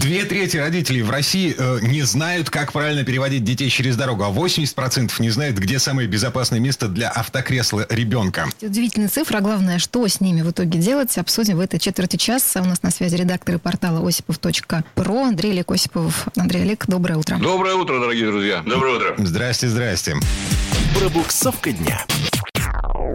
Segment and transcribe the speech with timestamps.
[0.00, 4.30] Две трети родителей в России э, не знают, как правильно переводить детей через дорогу, а
[4.30, 8.46] 80% не знают, где самое безопасное место для автокресла ребенка.
[8.62, 12.62] Удивительная цифра, а главное, что с ними в итоге делать, обсудим в этой четверти часа.
[12.62, 16.28] У нас на связи редакторы портала осипов.про Андрей Олег Осипов.
[16.36, 17.36] Андрей Олег, доброе утро.
[17.36, 18.62] Доброе утро, дорогие друзья.
[18.64, 19.14] Доброе утро.
[19.18, 20.14] Здрасте, здрасте.
[20.96, 22.06] Пробуксовка дня.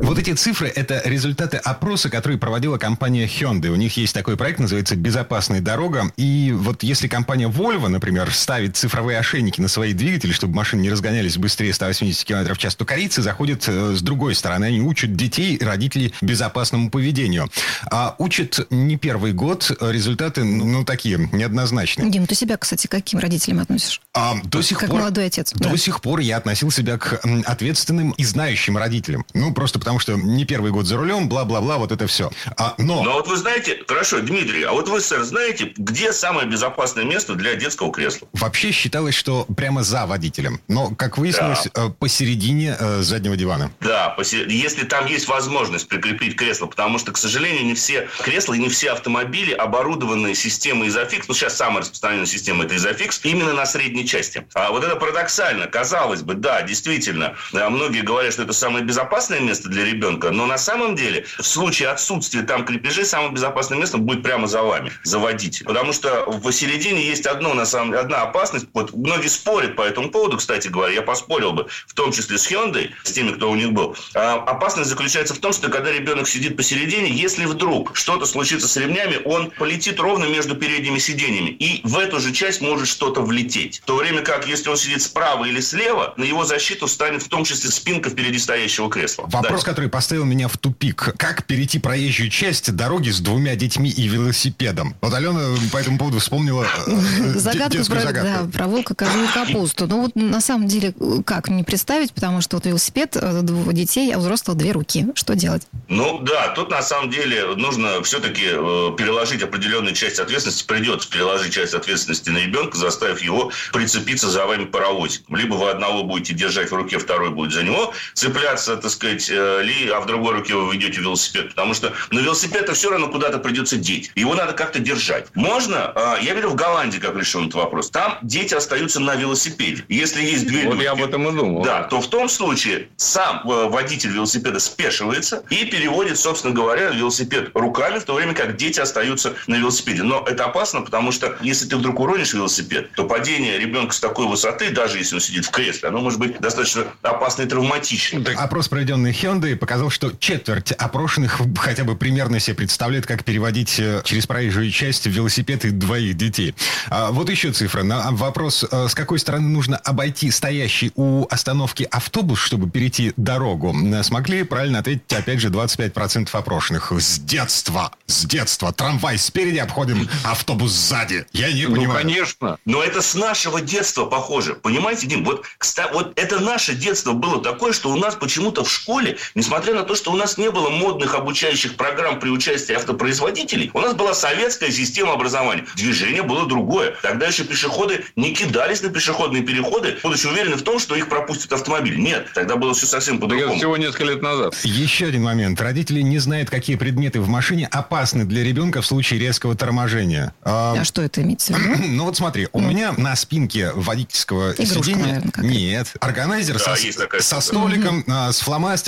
[0.03, 3.69] Вот эти цифры– это результаты опроса, который проводила компания Hyundai.
[3.69, 6.11] У них есть такой проект, называется «Безопасная дорога».
[6.17, 10.89] И вот если компания Volvo, например, ставит цифровые ошейники на свои двигатели, чтобы машины не
[10.89, 14.65] разгонялись быстрее 180 км в час, то корейцы заходят э, с другой стороны.
[14.65, 17.49] Они учат детей, родителей безопасному поведению.
[17.89, 19.71] А учат не первый год.
[19.79, 22.09] Результаты, ну, такие, неоднозначные.
[22.11, 24.01] Дим, ты себя, кстати, к каким родителям относишь?
[24.13, 25.77] А, до сих Как пор, молодой отец, До да.
[25.77, 29.25] сих пор я относил себя к ответственным и знающим родителям.
[29.33, 32.31] Ну, просто потому что не первый год за рулем, бла-бла-бла, вот это все.
[32.57, 33.03] А, но...
[33.03, 37.35] Но вот вы знаете, хорошо, Дмитрий, а вот вы, сэр, знаете, где самое безопасное место
[37.35, 38.27] для детского кресла?
[38.33, 40.61] Вообще считалось, что прямо за водителем.
[40.67, 43.71] Но, как выяснилось, э, посередине э, заднего дивана.
[43.79, 48.53] Да, посе- если там есть возможность прикрепить кресло, потому что, к сожалению, не все кресла
[48.53, 51.27] и не все автомобили оборудованы системой изофикс.
[51.27, 54.45] Ну, сейчас самая распространенная система– это изофикс, именно на средней части.
[54.53, 55.67] А вот это парадоксально.
[55.67, 60.45] Казалось бы, да, действительно, э, многие говорят, что это самое безопасное место для ребенка, но
[60.45, 64.91] на самом деле, в случае отсутствия там крепежей, самое безопасное место будет прямо за вами,
[65.03, 65.67] за водителем.
[65.67, 68.67] Потому что посередине есть одно, на самом одна опасность.
[68.73, 70.93] Вот многие спорят по этому поводу, кстати говоря.
[70.93, 73.95] Я поспорил бы, в том числе с Hyundai, с теми, кто у них был.
[74.13, 78.77] А опасность заключается в том, что когда ребенок сидит посередине, если вдруг что-то случится с
[78.77, 81.49] ремнями, он полетит ровно между передними сиденьями.
[81.49, 83.79] И в эту же часть может что-то влететь.
[83.79, 87.29] В то время как, если он сидит справа или слева, на его защиту станет в
[87.29, 89.25] том числе спинка впереди стоящего кресла.
[89.33, 89.69] Вопрос, Да.
[89.71, 91.13] который поставил меня в тупик.
[91.17, 94.95] Как перейти проезжую часть дороги с двумя детьми и велосипедом?
[95.01, 98.45] Вот Алена по этому поводу вспомнила э, э, Загадку про, загадку.
[98.45, 99.87] да, про волка, козу и капусту.
[99.87, 100.93] Ну вот на самом деле
[101.25, 105.07] как не представить, потому что вот велосипед э, двух детей, а у взрослого две руки.
[105.15, 105.63] Что делать?
[105.87, 111.53] Ну да, тут на самом деле нужно все-таки э, переложить определенную часть ответственности, придется переложить
[111.53, 115.35] часть ответственности на ребенка, заставив его прицепиться за вами паровозиком.
[115.35, 119.61] Либо вы одного будете держать в руке, второй будет за него цепляться, так сказать, э,
[119.63, 121.49] ли, а в другой руке вы ведете велосипед.
[121.49, 124.11] Потому что на велосипед все равно куда-то придется деть.
[124.15, 125.27] Его надо как-то держать.
[125.35, 129.83] Можно, э, я видел в Голландии, как решен этот вопрос, там дети остаются на велосипеде.
[129.89, 131.63] Если есть две Вот я об этом и думал.
[131.63, 137.51] Да, то в том случае сам э, водитель велосипеда спешивается и переводит, собственно говоря, велосипед
[137.53, 140.03] руками, в то время как дети остаются на велосипеде.
[140.03, 144.27] Но это опасно, потому что если ты вдруг уронишь велосипед, то падение ребенка с такой
[144.27, 148.23] высоты, даже если он сидит в кресле, оно может быть достаточно опасно и травматично.
[148.37, 154.01] Опрос, проведенный Hyundai, показал, что четверть опрошенных хотя бы примерно себе представляет, как переводить э,
[154.03, 156.55] через проезжую часть велосипед и двоих детей.
[156.89, 157.83] А вот еще цифра.
[157.83, 163.75] На вопрос, э, с какой стороны нужно обойти стоящий у остановки автобус, чтобы перейти дорогу,
[163.75, 166.91] э, смогли правильно ответить, опять же, 25% опрошенных.
[166.91, 168.71] С детства, с детства.
[168.73, 171.25] Трамвай спереди, обходим автобус сзади.
[171.33, 171.99] Я не Ну, понимаю.
[172.01, 172.57] конечно.
[172.65, 174.55] Но это с нашего детства похоже.
[174.55, 175.23] Понимаете, Дим?
[175.23, 179.02] Вот, кста- вот это наше детство было такое, что у нас почему-то в школе,
[179.35, 183.79] несмотря на то, что у нас не было модных обучающих программ при участии автопроизводителей, у
[183.79, 185.65] нас была советская система образования.
[185.75, 186.95] Движение было другое.
[187.01, 191.51] Тогда еще пешеходы не кидались на пешеходные переходы, будучи уверены в том, что их пропустит
[191.53, 191.97] автомобиль.
[191.99, 193.57] Нет, тогда было все совсем Так это по-другому.
[193.59, 194.55] всего несколько лет назад.
[194.63, 195.59] Еще один момент.
[195.61, 200.33] Родители не знают, какие предметы в машине опасны для ребенка в случае резкого торможения.
[200.43, 201.83] А, А что это имеется в виду?
[201.93, 205.05] Ну вот смотри, у меня на спинке водительского Игрушка, сиденья...
[205.05, 205.31] наверное.
[205.43, 208.39] Нет, органайзер Да, со, со столиком, а, с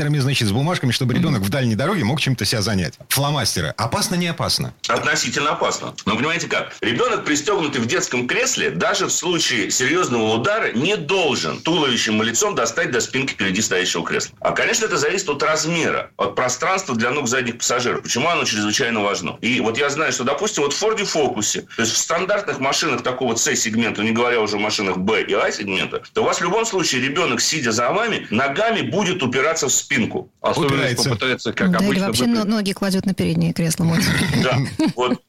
[0.05, 2.93] фломастерами, значит, с бумажками, чтобы ребенок в дальней дороге мог чем-то себя занять.
[3.09, 3.73] Фломастеры.
[3.77, 4.73] Опасно, не опасно?
[4.87, 5.93] Относительно опасно.
[6.05, 6.73] Но понимаете как?
[6.81, 12.55] Ребенок, пристегнутый в детском кресле, даже в случае серьезного удара, не должен туловищем и лицом
[12.55, 14.35] достать до спинки впереди стоящего кресла.
[14.41, 18.03] А, конечно, это зависит от размера, от пространства для ног задних пассажиров.
[18.03, 19.37] Почему оно чрезвычайно важно?
[19.41, 23.01] И вот я знаю, что, допустим, вот в Ford Focus, то есть в стандартных машинах
[23.01, 26.65] такого C-сегмента, не говоря уже о машинах B и A-сегмента, то у вас в любом
[26.65, 29.94] случае ребенок, сидя за вами, ногами будет упираться в спинку.
[29.95, 30.31] Спинку.
[30.41, 30.97] Особенно Упирается.
[30.97, 32.45] если попытается, как да, или обычно, вообще выпрямить.
[32.47, 33.83] ноги кладет на переднее кресло.
[33.85, 33.99] мой.
[34.43, 34.57] Да,
[34.95, 35.21] вот,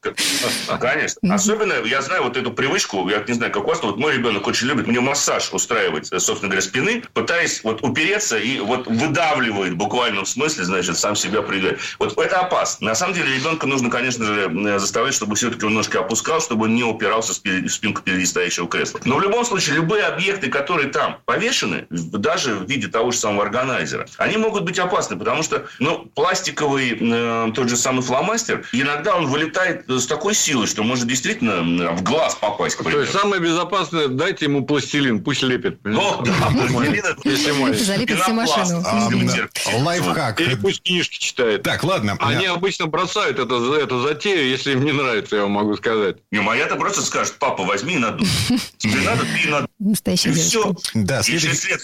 [0.79, 1.33] конечно.
[1.33, 4.13] Особенно, я знаю вот эту привычку, я не знаю, как у вас, но вот мой
[4.13, 8.87] ребенок очень любит мне массаж устраивать, э, собственно говоря, спины, пытаясь вот упереться и вот
[8.87, 11.79] выдавливает в буквальном смысле, значит, сам себя придает.
[11.99, 12.87] Вот это опасно.
[12.87, 16.65] На самом деле ребенка нужно, конечно же, э, заставлять, чтобы все-таки он немножко опускал, чтобы
[16.65, 18.99] он не упирался в спи- в спинку впереди стоящего кресла.
[19.05, 23.43] Но в любом случае, любые объекты, которые там повешены, даже в виде того же самого
[23.43, 29.15] органайзера, они могут быть опасны, потому что, ну, пластиковый э, тот же самый фломастер, иногда
[29.15, 33.41] он вылетает с такой силой, что может действительно м, в глаз попасть, То есть самое
[33.41, 35.79] безопасное, дайте ему пластилин, пусть лепит.
[35.83, 37.83] Ну, да, пластилин это- Если маленький.
[37.83, 38.83] Залепит всю машину.
[38.85, 39.09] А.
[39.77, 40.41] Лайфхак.
[40.41, 41.63] Или пусть книжки читает.
[41.63, 42.17] Так, ладно.
[42.19, 46.17] Они обычно бросают это, эту затею, если им не нравится, я вам могу сказать.
[46.31, 48.27] Не, моя-то просто скажет, папа, возьми и надуй.
[48.77, 49.67] Тебе надо, ты и надуй.
[49.79, 50.33] И девочка.
[50.33, 50.75] все.
[50.93, 51.77] Да, следующая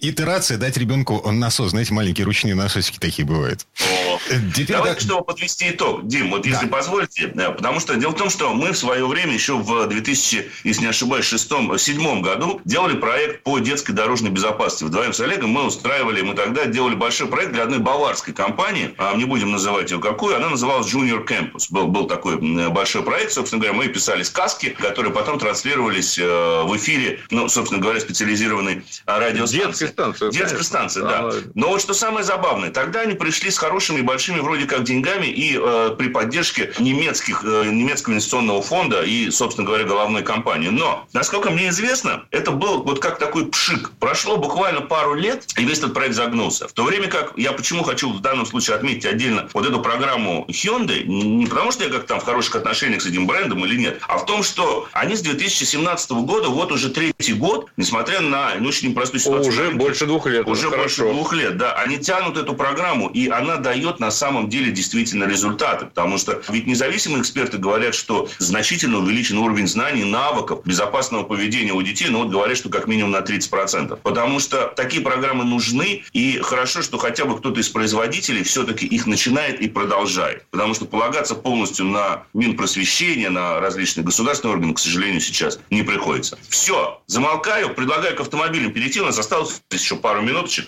[0.00, 1.67] итерация дать ребенку насос.
[1.68, 3.66] Знаете, маленькие ручные насосики такие бывают.
[3.80, 4.18] О.
[4.30, 6.72] Э, Теперь Давайте, да- чтобы подвести итог, Дим, вот если Да.
[6.72, 10.50] позволите, э, потому что дело в том, что мы в свое время еще в 2000,
[10.64, 14.84] если не ошибаюсь, шестом, седьмом году делали проект по детской дорожной безопасности.
[14.84, 19.14] Вдвоем с Олегом мы устраивали, мы тогда делали большой проект для одной баварской компании, а
[19.14, 21.66] не будем называть ее какую, она называлась Junior Campus.
[21.70, 22.36] Был, был такой
[22.70, 27.80] большой проект, собственно говоря, мы писали сказки, которые потом транслировались э, в эфире, ну, собственно
[27.80, 29.86] говоря, специализированной радиостанции.
[29.86, 30.30] Детская станция.
[30.30, 31.30] Детская станция, да.
[31.58, 35.58] Но вот что самое забавное, тогда они пришли с хорошими большими вроде как деньгами и
[35.60, 40.68] э, при поддержке немецких, э, немецкого инвестиционного фонда и, собственно говоря, головной компании.
[40.68, 43.90] Но, насколько мне известно, это был вот как такой пшик.
[43.98, 46.68] Прошло буквально пару лет, и весь этот проект загнулся.
[46.68, 50.44] В то время как я почему хочу в данном случае отметить отдельно вот эту программу
[50.48, 54.00] Hyundai, не потому что я как там в хороших отношениях с этим брендом или нет,
[54.06, 58.68] а в том, что они с 2017 года, вот уже третий год, несмотря на не
[58.68, 60.46] очень непростую ситуацию, Уже больше двух лет.
[60.46, 61.12] уже больше хорошо.
[61.12, 61.72] двух лет, да.
[61.74, 65.86] Они тянут эту программу, и она дает на самом деле действительно результаты.
[65.86, 71.82] Потому что ведь независимые эксперты говорят, что значительно увеличен уровень знаний, навыков, безопасного поведения у
[71.82, 72.08] детей.
[72.08, 73.98] Ну вот говорят, что как минимум на 30%.
[74.02, 79.06] Потому что такие программы нужны, и хорошо, что хотя бы кто-то из производителей все-таки их
[79.06, 80.46] начинает и продолжает.
[80.50, 86.38] Потому что полагаться полностью на Минпросвещение, на различные государственные органы, к сожалению, сейчас не приходится.
[86.48, 89.00] Все, замолкаю, предлагаю к автомобилям перейти.
[89.00, 90.66] У нас осталось еще пару минуточек.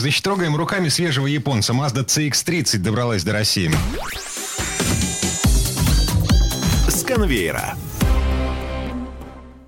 [0.00, 1.74] Значит, трогаем руками свежего японца.
[1.74, 3.70] Mazda CX-30 добралась до России.
[6.88, 7.76] С конвейера.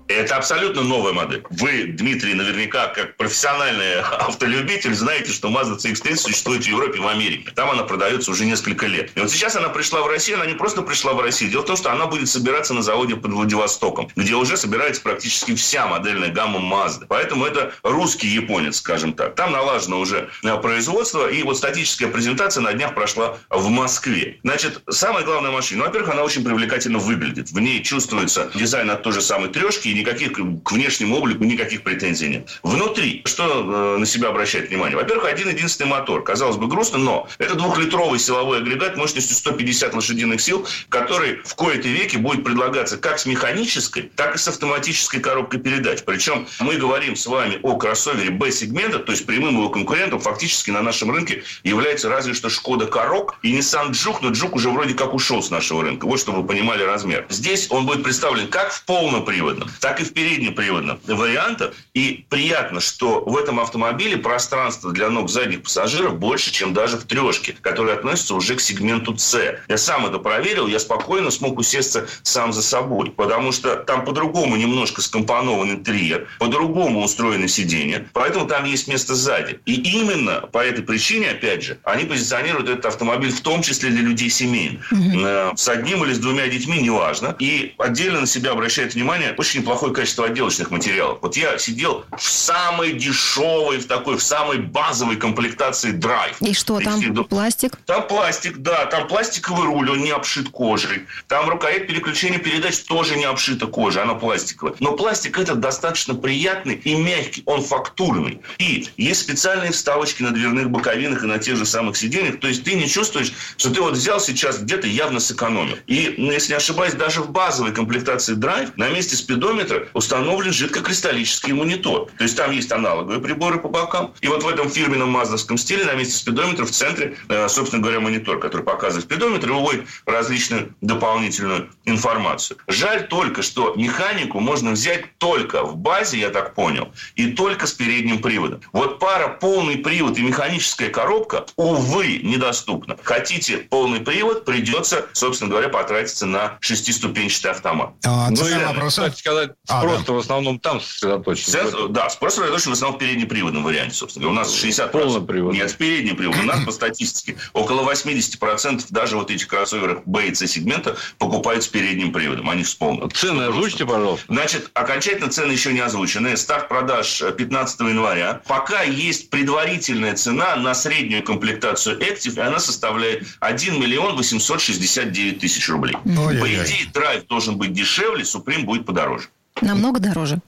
[0.07, 1.43] Это абсолютно новая модель.
[1.49, 7.07] Вы, Дмитрий, наверняка, как профессиональный автолюбитель, знаете, что Mazda CX-30 существует в Европе и в
[7.07, 7.51] Америке.
[7.55, 9.11] Там она продается уже несколько лет.
[9.15, 11.51] И вот сейчас она пришла в Россию, она не просто пришла в Россию.
[11.51, 15.55] Дело в том, что она будет собираться на заводе под Владивостоком, где уже собирается практически
[15.55, 17.05] вся модельная гамма Mazda.
[17.07, 19.35] Поэтому это русский японец, скажем так.
[19.35, 24.39] Там налажено уже э, производство, и вот статическая презентация на днях прошла в Москве.
[24.43, 27.51] Значит, самая главная машина, ну, во-первых, она очень привлекательно выглядит.
[27.51, 32.29] В ней чувствуется дизайн от той же самой трешки, никаких к внешнему облику никаких претензий
[32.29, 32.59] нет.
[32.63, 34.97] Внутри, что э, на себя обращает внимание?
[34.97, 36.23] Во-первых, один единственный мотор.
[36.23, 41.87] Казалось бы, грустно, но это двухлитровый силовой агрегат мощностью 150 лошадиных сил, который в кои-то
[41.87, 46.03] веки будет предлагаться как с механической, так и с автоматической коробкой передач.
[46.05, 50.81] Причем мы говорим с вами о кроссовере B-сегмента, то есть прямым его конкурентом фактически на
[50.81, 55.13] нашем рынке является разве что Шкода Корок и Nissan Juke, но Juke уже вроде как
[55.13, 56.05] ушел с нашего рынка.
[56.05, 57.25] Вот чтобы вы понимали размер.
[57.29, 61.73] Здесь он будет представлен как в полноприводном, так и в переднеприводном вариантах.
[61.93, 67.03] И приятно, что в этом автомобиле пространство для ног задних пассажиров больше, чем даже в
[67.03, 69.37] трешке, которая относится уже к сегменту С.
[69.67, 74.55] Я сам это проверил, я спокойно смог усесться сам за собой, потому что там по-другому
[74.55, 79.59] немножко скомпонован интерьер, по-другому устроены сиденья, поэтому там есть место сзади.
[79.65, 84.01] И именно по этой причине, опять же, они позиционируют этот автомобиль в том числе для
[84.01, 84.93] людей семейных.
[84.93, 87.35] Э, С одним или с двумя детьми, неважно.
[87.39, 91.17] И отдельно на себя обращает внимание очень неплохое качество отделочных материалов.
[91.21, 96.39] Вот я сидел в самой дешевой, в такой, в самой базовой комплектации драйв.
[96.41, 96.99] И что там?
[96.99, 97.75] Прикинь, Пластик?
[97.85, 101.05] там пластик, да, там пластиковый руль, он не обшит кожей.
[101.27, 104.75] Там рукоять переключения передач тоже не обшита кожей, она пластиковая.
[104.79, 108.41] Но пластик этот достаточно приятный и мягкий, он фактурный.
[108.59, 112.39] И есть специальные вставочки на дверных боковинах и на тех же самых сиденьях.
[112.39, 115.77] То есть ты не чувствуешь, что ты вот взял сейчас где-то явно сэкономил.
[115.87, 121.53] И, если не ошибаюсь, даже в базовой комплектации Drive на месте спидометра спидометра установлен жидкокристаллический
[121.53, 122.09] монитор.
[122.17, 124.13] То есть там есть аналоговые приборы по бокам.
[124.21, 127.99] И вот в этом фирменном маздовском стиле на месте спидометра в центре, э, собственно говоря,
[127.99, 132.57] монитор, который показывает спидометр и выводит различную дополнительную информацию.
[132.67, 137.73] Жаль только, что механику можно взять только в базе, я так понял, и только с
[137.73, 138.61] передним приводом.
[138.71, 142.97] Вот пара полный привод и механическая коробка, увы, недоступна.
[143.03, 147.93] Хотите полный привод, придется, собственно говоря, потратиться на шестиступенчатый автомат.
[148.05, 149.01] А, Ну, цена я, вопроса?
[149.01, 150.13] кстати сказать, А, спрос да.
[150.13, 151.45] в основном там сосредоточен.
[151.45, 154.41] Сейчас, да, спрос сосредоточен в основном в переднеприводном варианте, собственно говоря.
[154.41, 154.91] У нас 60%.
[154.91, 155.53] Полный привод.
[155.53, 156.39] Нет, приводе.
[156.39, 161.63] У нас по статистике около 80% даже вот этих кроссоверов B и C сегмента покупают
[161.63, 162.49] с передним приводом.
[162.49, 163.13] Они вспомнят.
[163.13, 164.25] Цены озвучьте, пожалуйста.
[164.27, 166.35] Значит, окончательно цены еще не озвучены.
[166.37, 168.41] Старт продаж э, 15 января.
[168.47, 175.69] Пока есть предварительная цена на среднюю комплектацию Active, и она составляет 1 миллион 869 тысяч
[175.69, 175.93] рублей.
[176.03, 176.65] По Ой-ой-ой.
[176.65, 179.29] идее, драйв должен быть дешевле, Supreme будет подороже.
[179.61, 180.39] Намного дороже.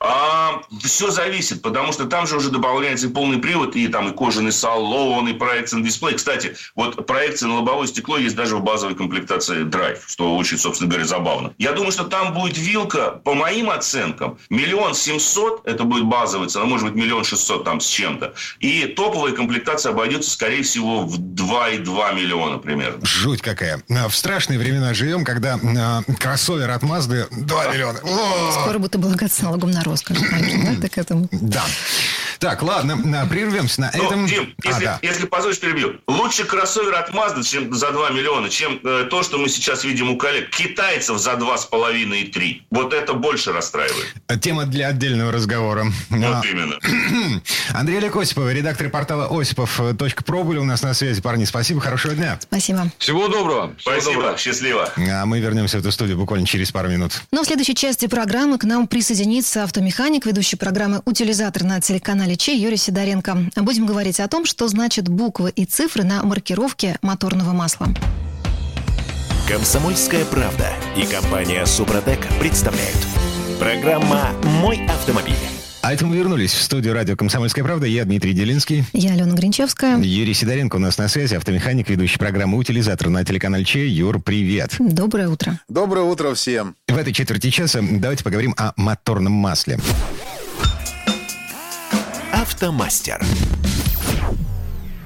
[0.00, 4.16] А, все зависит, потому что там же уже добавляется и полный привод, и там и
[4.16, 6.14] кожаный салон, и проекция на дисплей.
[6.14, 10.90] Кстати, вот проекция на лобовое стекло есть даже в базовой комплектации Drive, что очень, собственно
[10.90, 11.54] говоря, забавно.
[11.58, 16.64] Я думаю, что там будет вилка, по моим оценкам, миллион семьсот, это будет базовая цена,
[16.64, 18.34] может быть, миллион шестьсот там с чем-то.
[18.60, 23.04] И топовая комплектация обойдется, скорее всего, в 2,2 миллиона примерно.
[23.04, 23.82] Жуть какая.
[23.90, 27.98] А, В страшные времена живем, когда а, кроссовер от Мазды 2 миллиона.
[28.52, 30.18] Скоро будут облагаться налогом на роскошь.
[30.80, 31.28] Так этому.
[31.30, 31.64] Да.
[32.42, 34.26] Так, ладно, а, прервемся на Ну, этом.
[34.26, 34.98] Дим, А, если, да.
[35.00, 36.00] если позволишь, перебью.
[36.08, 40.10] Лучше кроссовер от Mazda, чем за 2 миллиона, чем э, то, что мы сейчас видим
[40.10, 40.50] у коллег.
[40.50, 42.66] Китайцев за 2,5 и 3.
[42.72, 44.12] Вот это больше расстраивает.
[44.40, 45.86] Тема для отдельного разговора.
[46.10, 46.78] А, Вот именно.
[47.74, 51.22] Андрей Олег Осипов, редактор портала осипов.про были у нас на связи.
[51.22, 52.38] Парни, спасибо, хорошего дня.
[52.42, 52.90] Спасибо.
[52.98, 53.72] Всего доброго.
[53.78, 54.38] Всего Спасибо, доброго.
[54.38, 54.90] счастливо.
[54.96, 57.22] А мы вернемся в эту студию буквально через пару минут.
[57.30, 62.54] Но в следующей части программы к нам присоединится автомеханик, ведущий программы «Утилизатор» на телеканале Че
[62.54, 63.50] Юрий Сидоренко.
[63.56, 67.88] Будем говорить о том, что значит буквы и цифры на маркировке моторного масла.
[69.48, 72.96] Комсомольская правда и компания Супротек представляют.
[73.58, 75.34] Программа «Мой автомобиль».
[75.82, 77.86] А это мы вернулись в студию радио «Комсомольская правда».
[77.86, 78.84] Я Дмитрий Делинский.
[78.92, 79.98] Я Алена Гринчевская.
[79.98, 83.88] Юрий Сидоренко у нас на связи, автомеханик, ведущий программы «Утилизатор» на телеканале Че.
[83.88, 84.76] Юр, привет.
[84.78, 85.58] Доброе утро.
[85.68, 86.76] Доброе утро всем.
[86.86, 89.80] В этой четверти часа давайте поговорим о моторном масле.
[92.52, 93.24] Автомастер.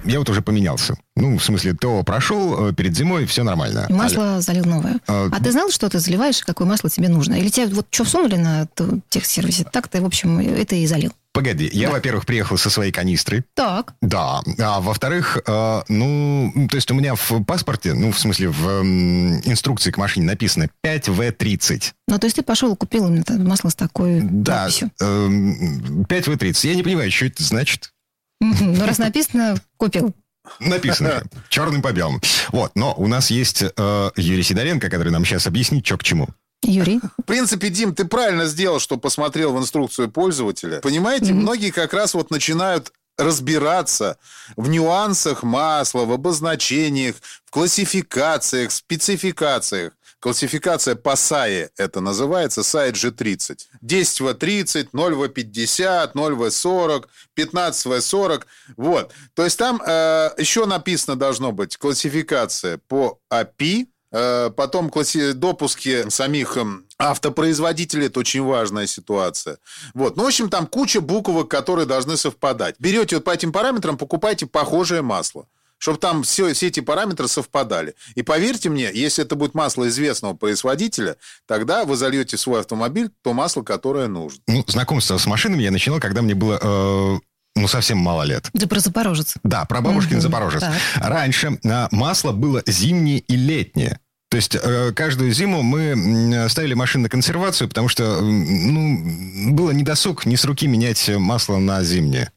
[0.05, 0.95] Я вот уже поменялся.
[1.15, 3.87] Ну, в смысле, ТО прошел, э, перед зимой все нормально.
[3.89, 4.99] Масло залил новое.
[5.07, 7.35] А, А ты знал, что ты заливаешь, и какое масло тебе нужно?
[7.35, 8.67] Или тебе вот что всунули на
[9.09, 11.13] техсервисе, так ты, в общем, это и залил.
[11.37, 11.93] Погоди, я, Да.
[11.93, 13.45] во-первых, приехал со своей канистры.
[13.55, 13.93] Так.
[14.01, 14.41] Да.
[14.59, 19.41] А во-вторых, э, ну, то есть у меня в паспорте, ну, в смысле, в м,
[19.41, 21.93] инструкции к машине написано 5В30.
[22.09, 24.91] Ну, то есть ты пошел и купил масло с такой Да, надписью.
[25.01, 26.69] эм, 5В30.
[26.71, 27.93] Я не понимаю, что это значит.
[28.41, 30.15] Ну, раз написано, купил.
[30.61, 32.21] Написано черным по белому.
[32.51, 36.29] Вот, но у нас есть э, Юрий Сидоренко, который нам сейчас объяснит, что к чему.
[36.67, 37.01] Юрий.
[37.19, 40.81] В принципе, Дим, ты правильно сделал, что посмотрел в инструкцию пользователя.
[40.81, 44.19] Понимаете, многие как раз вот начинают разбираться
[44.57, 49.93] в нюансах масла, в обозначениях, в классификациях, спецификациях.
[50.19, 53.59] Классификация по САЕ это называется, САЕ G30.
[53.85, 57.05] 10В30, 0В50, 0В40,
[57.39, 58.43] 15В40.
[58.77, 59.13] Вот.
[59.35, 66.57] То есть там э, еще написано должно быть классификация по API, Потом класси- допуски самих
[66.57, 69.59] эм, автопроизводителей, это очень важная ситуация.
[69.95, 70.17] Вот.
[70.17, 72.77] Ну, в общем, там куча буквок, которые должны совпадать.
[72.79, 75.47] Берете вот по этим параметрам, покупайте похожее масло
[75.79, 77.95] чтобы там все, все эти параметры совпадали.
[78.15, 83.11] И поверьте мне, если это будет масло известного производителя, тогда вы зальете в свой автомобиль
[83.23, 84.41] то масло, которое нужно.
[84.47, 87.19] Ну, знакомство с машинами я начинал, когда мне было, э,
[87.57, 88.51] ну, совсем мало лет.
[88.57, 89.35] Ты про Запорожец.
[89.43, 90.61] Да, про бабушкин Запорожец.
[90.61, 90.75] так.
[90.97, 93.99] Раньше а, масло было зимнее и летнее.
[94.29, 100.27] То есть э, каждую зиму мы ставили машину на консервацию, потому что ну, было недосуг
[100.27, 102.31] не с руки менять масло на зимнее.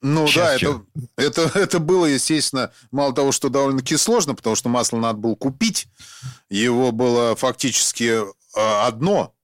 [0.00, 0.68] Ну Сейчас да,
[1.16, 5.34] это, это, это было, естественно, мало того, что довольно-таки сложно, потому что масло надо было
[5.34, 5.88] купить.
[6.48, 9.34] Его было фактически э, одно.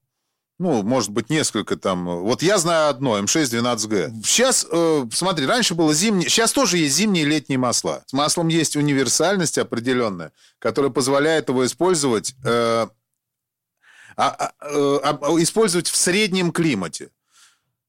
[0.59, 2.05] Ну, может быть, несколько там.
[2.07, 4.13] Вот я знаю одно, М6-12Г.
[4.25, 6.29] Сейчас, э, смотри, раньше было зимнее...
[6.29, 8.05] Сейчас тоже есть зимние и летние масла.
[8.07, 12.35] С маслом есть универсальность определенная, которая позволяет его использовать...
[12.45, 12.87] э,
[14.17, 17.11] а- а- э, а- использовать в среднем климате.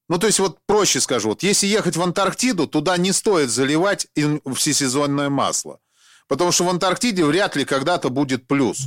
[0.08, 4.08] Ну, то есть, вот проще скажу, вот если ехать в Антарктиду, туда не стоит заливать
[4.56, 5.78] всесезонное масло.
[6.26, 8.86] Потому что в Антарктиде вряд ли когда-то будет плюс.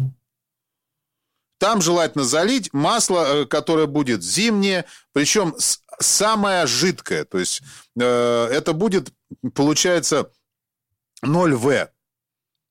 [1.60, 5.56] Там желательно залить масло, э, которое будет зимнее, причем
[6.00, 7.26] самое жидкое.
[7.26, 7.62] То есть
[8.00, 9.12] э, это будет,
[9.54, 10.32] получается,
[11.24, 11.90] 0В.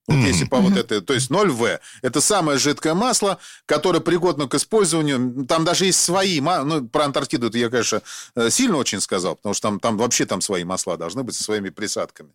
[0.08, 0.26] Вот mm-hmm.
[0.26, 5.44] если по вот это, то есть 0В, это самое жидкое масло, которое пригодно к использованию.
[5.46, 8.00] Там даже есть свои, ну, про Антарктиду это я, конечно,
[8.34, 11.44] э, сильно очень сказал, потому что там, там вообще там свои масла должны быть со
[11.44, 12.30] своими присадками.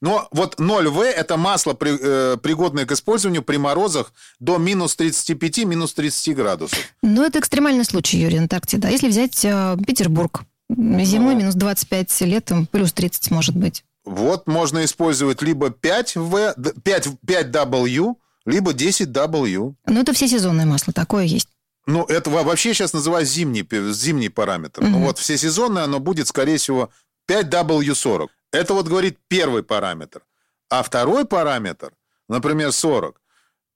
[0.00, 5.64] Но вот 0В это масло, при, э, пригодное к использованию при морозах до минус 35,
[5.66, 6.78] минус 30 градусов.
[7.02, 8.88] Ну, это экстремальный случай, Юрий, Антарктида.
[8.88, 13.84] Если взять э, Петербург, зимой ну, минус 25, летом плюс 30 может быть.
[14.08, 18.14] Вот можно использовать либо 5В, 5, 5W,
[18.46, 19.74] либо 10W.
[19.86, 21.48] Ну, это все сезонное масло, такое есть.
[21.86, 24.82] Ну, это вообще сейчас называют зимний, зимний параметр.
[24.82, 24.90] Угу.
[24.90, 26.90] Ну, вот все сезонное, оно будет, скорее всего,
[27.30, 28.28] 5W40.
[28.50, 30.22] Это вот говорит первый параметр.
[30.70, 31.92] А второй параметр,
[32.28, 33.20] например, 40,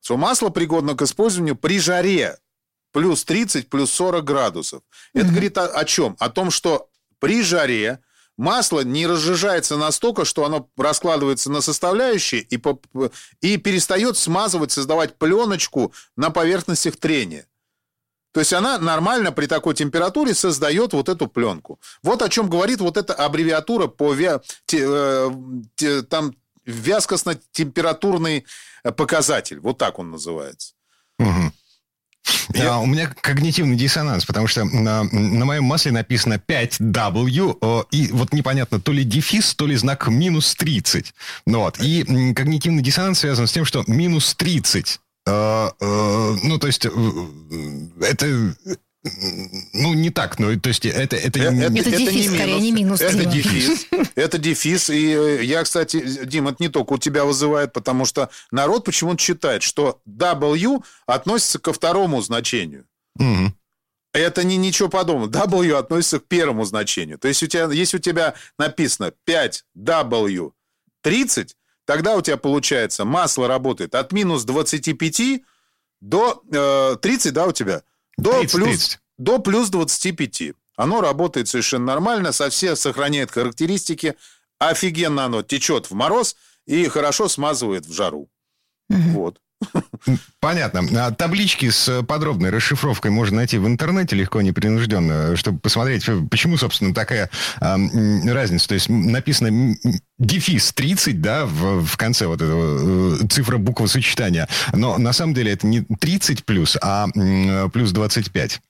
[0.00, 2.38] что масло пригодно к использованию при жаре
[2.92, 4.82] плюс 30, плюс 40 градусов.
[5.12, 5.32] Это угу.
[5.32, 6.16] говорит о, о чем?
[6.18, 8.00] О том, что при жаре
[8.36, 12.80] масло не разжижается настолько, что оно раскладывается на составляющие и, по,
[13.40, 17.46] и перестает смазывать, создавать пленочку на поверхностях трения.
[18.32, 21.78] То есть она нормально при такой температуре создает вот эту пленку.
[22.02, 24.40] Вот о чем говорит вот эта аббревиатура по вя...
[24.64, 25.30] те, э,
[25.74, 26.34] те, там
[26.64, 28.46] вязкостно-температурный
[28.96, 29.60] показатель.
[29.60, 30.74] Вот так он называется.
[31.18, 31.52] Угу.
[32.54, 32.78] Я...
[32.78, 38.80] У меня когнитивный диссонанс, потому что на, на моем масле написано 5W, и вот непонятно,
[38.80, 41.14] то ли дефис, то ли знак минус 30.
[41.46, 41.78] Ну, вот.
[41.80, 42.02] И
[42.34, 45.00] когнитивный диссонанс связан с тем, что минус 30.
[45.26, 46.90] Э, э, ну, то есть, э,
[48.00, 48.54] это
[49.72, 51.16] ну, не так, но то есть это...
[51.16, 53.00] Это, это, это, это дефис, не скорее, не минус.
[53.00, 53.86] Это дефис.
[54.14, 54.90] Это дефис.
[54.90, 59.64] И я, кстати, Дим, это не только у тебя вызывает, потому что народ почему-то считает,
[59.64, 62.86] что W относится ко второму значению.
[63.18, 63.52] Угу.
[64.12, 65.28] Это не ничего подобного.
[65.28, 67.18] W относится к первому значению.
[67.18, 70.52] То есть, у тебя, если у тебя написано 5W
[71.02, 71.56] 30,
[71.86, 75.42] тогда у тебя получается масло работает от минус 25
[76.00, 77.82] до э, 30, да, у тебя?
[78.22, 78.98] До 30, плюс, 30.
[79.18, 80.54] До плюс 25.
[80.76, 84.14] Оно работает совершенно нормально, со все сохраняет характеристики.
[84.58, 86.36] Офигенно оно течет в мороз
[86.66, 88.30] и хорошо смазывает в жару.
[88.88, 88.98] Угу.
[89.10, 89.41] Вот.
[90.40, 91.06] Понятно.
[91.06, 96.94] А таблички с подробной расшифровкой можно найти в интернете легко, непринужденно, чтобы посмотреть, почему, собственно,
[96.94, 98.68] такая э, разница.
[98.68, 99.76] То есть написано
[100.18, 104.48] дефис 30, да, в, в конце вот этого э, цифра буква сочетания.
[104.72, 108.60] Но на самом деле это не 30 плюс, а э, плюс 25.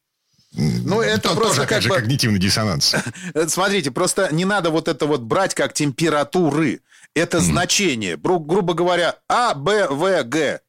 [0.55, 1.95] Ну, это То, просто тоже, как же, бы...
[1.97, 2.95] когнитивный диссонанс.
[3.49, 6.81] Смотрите, просто не надо вот это вот брать как температуры.
[7.15, 7.41] Это mm.
[7.41, 8.17] значение.
[8.17, 10.61] Гру- грубо говоря, А, Б, В, Г.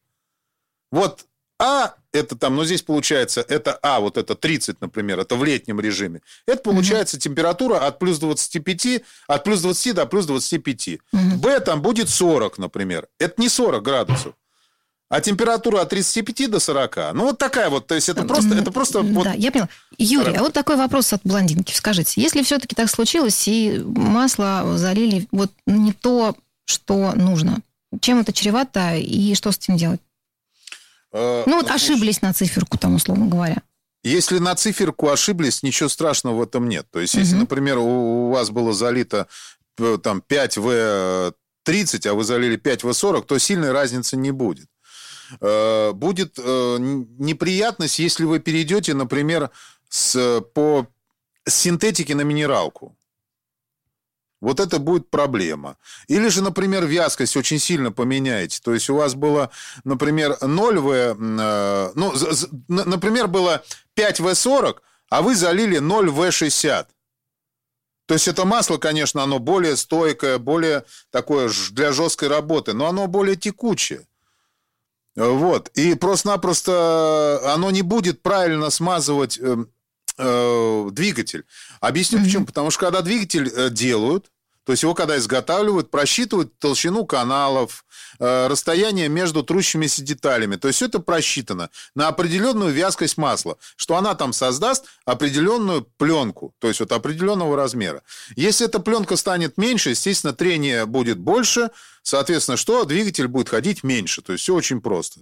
[0.94, 1.26] Вот
[1.60, 5.80] А, это там, ну здесь получается, это А, вот это 30, например, это в летнем
[5.80, 6.22] режиме.
[6.46, 7.22] Это получается угу.
[7.22, 10.90] температура от плюс 25, от плюс 20 до плюс 25.
[11.12, 11.22] Угу.
[11.38, 13.08] Б там будет 40, например.
[13.18, 14.34] Это не 40 градусов.
[15.10, 17.14] А температура от 35 до 40.
[17.14, 17.88] Ну, вот такая вот.
[17.88, 18.54] То есть это просто...
[18.56, 19.28] Это просто да, вот...
[19.36, 19.70] я поняла.
[19.98, 21.74] Юрий, а вот такой вопрос от блондинки.
[21.74, 27.62] Скажите, если все-таки так случилось, и масло залили вот не то, что нужно,
[28.00, 30.00] чем это чревато и что с этим делать?
[31.14, 33.62] Э, ну вот ошиблись на циферку там, условно говоря.
[34.04, 36.88] Если на циферку ошиблись, ничего страшного в этом нет.
[36.92, 39.28] То есть, если, например, у, у вас было залито
[39.78, 41.34] э, там 5В30,
[42.08, 44.68] а вы залили 5В40, то сильной разницы не будет.
[45.40, 49.52] Э, будет неприятность, если вы перейдете, например,
[49.88, 50.88] с, по
[51.48, 52.98] синтетике на минералку.
[54.44, 55.78] Вот это будет проблема.
[56.10, 58.60] Или же, например, вязкость очень сильно поменяете.
[58.62, 59.52] То есть у вас было,
[59.86, 62.14] например, 0В, э, ну,
[62.68, 63.64] например, было
[63.96, 66.88] 5В40, а вы залили 0В60.
[68.06, 73.08] То есть это масло, конечно, оно более стойкое, более такое для жесткой работы, но оно
[73.08, 74.06] более текучее.
[75.16, 75.70] Вот.
[75.70, 79.40] И просто-напросто оно не будет правильно смазывать
[80.18, 81.46] э, двигатель.
[81.80, 82.24] Объясню mm-hmm.
[82.24, 82.46] почему.
[82.46, 84.30] Потому что когда двигатель э, делают,
[84.66, 87.86] то есть его когда изготавливают, просчитывают толщину каналов,
[88.20, 90.56] э, расстояние между трущимися деталями.
[90.56, 96.70] То есть это просчитано на определенную вязкость масла, что она там создаст определенную пленку, то
[96.70, 98.04] есть вот определенного размера.
[98.36, 101.72] Если эта пленка станет меньше, естественно, трение будет больше,
[102.02, 102.86] соответственно, что?
[102.86, 104.22] Двигатель будет ходить меньше.
[104.22, 105.22] То есть все очень просто.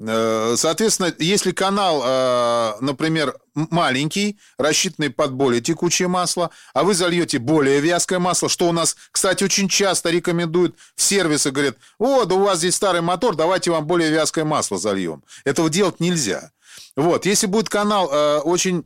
[0.00, 7.38] Э, соответственно, если канал, э, например, маленький, рассчитанный под более текучее масло, а вы зальете
[7.38, 12.36] более вязкое масло, что у нас, кстати, очень часто рекомендуют в сервисы, говорят, о, да
[12.36, 15.24] у вас здесь старый мотор, давайте вам более вязкое масло зальем.
[15.44, 16.52] Этого делать нельзя.
[16.94, 18.84] Вот, если будет канал э, очень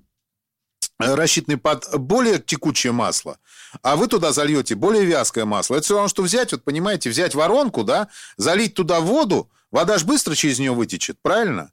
[0.99, 3.39] рассчитанный под более текучее масло,
[3.83, 5.75] а вы туда зальете более вязкое масло.
[5.75, 10.07] Это все равно, что взять, вот понимаете, взять воронку, да, залить туда воду, вода же
[10.07, 11.73] быстро через нее вытечет, правильно?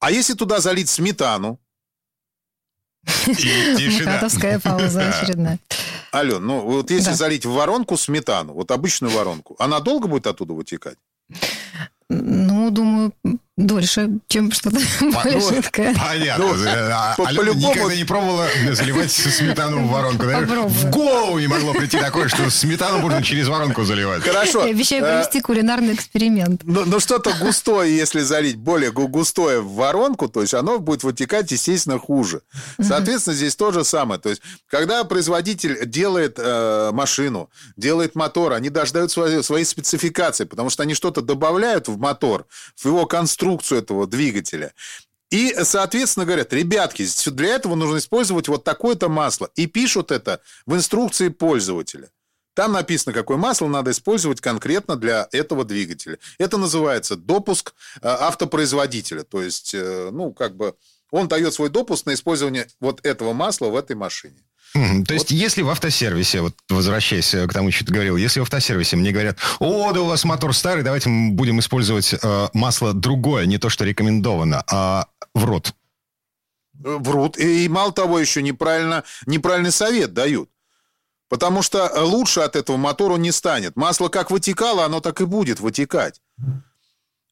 [0.00, 1.60] А если туда залить сметану?
[3.26, 5.60] Мухатовская пауза очередная.
[6.12, 10.54] Ален, ну вот если залить в воронку сметану, вот обычную воронку, она долго будет оттуда
[10.54, 10.98] вытекать?
[12.08, 13.12] Ну, думаю,
[13.58, 15.94] дольше, чем что-то более ну, жидкое.
[15.94, 16.44] Понятно.
[16.46, 20.24] Ну, а, по, Алена по никогда не пробовала заливать сметану в воронку.
[20.24, 24.22] В голову не могло прийти такое, что сметану можно через воронку заливать.
[24.22, 24.64] Хорошо.
[24.64, 26.62] Я обещаю э, провести кулинарный эксперимент.
[26.64, 31.50] Ну, ну что-то густое, если залить более густое в воронку, то есть оно будет вытекать,
[31.50, 32.42] естественно, хуже.
[32.80, 34.20] Соответственно, здесь то же самое.
[34.20, 40.44] То есть, когда производитель делает э, машину, делает мотор, они даже дают свои, свои спецификации,
[40.44, 44.72] потому что они что-то добавляют в мотор, в его конструкцию, конструкцию этого двигателя.
[45.30, 49.50] И, соответственно, говорят, ребятки, для этого нужно использовать вот такое-то масло.
[49.56, 52.10] И пишут это в инструкции пользователя.
[52.54, 56.18] Там написано, какое масло надо использовать конкретно для этого двигателя.
[56.38, 59.22] Это называется допуск э, автопроизводителя.
[59.22, 60.74] То есть, э, ну, как бы
[61.10, 64.42] он дает свой допуск на использование вот этого масла в этой машине.
[64.76, 68.42] Mm, то есть, если в автосервисе, вот возвращаясь к тому, что ты говорил, если в
[68.42, 72.92] автосервисе мне говорят, о, да у вас мотор старый, давайте мы будем использовать э, масло
[72.92, 75.74] другое, не то, что рекомендовано, а врут.
[76.74, 77.38] Врут.
[77.38, 80.50] И мало того, еще неправильно, неправильный совет дают.
[81.28, 83.76] Потому что лучше от этого мотору не станет.
[83.76, 86.20] Масло как вытекало, оно так и будет вытекать.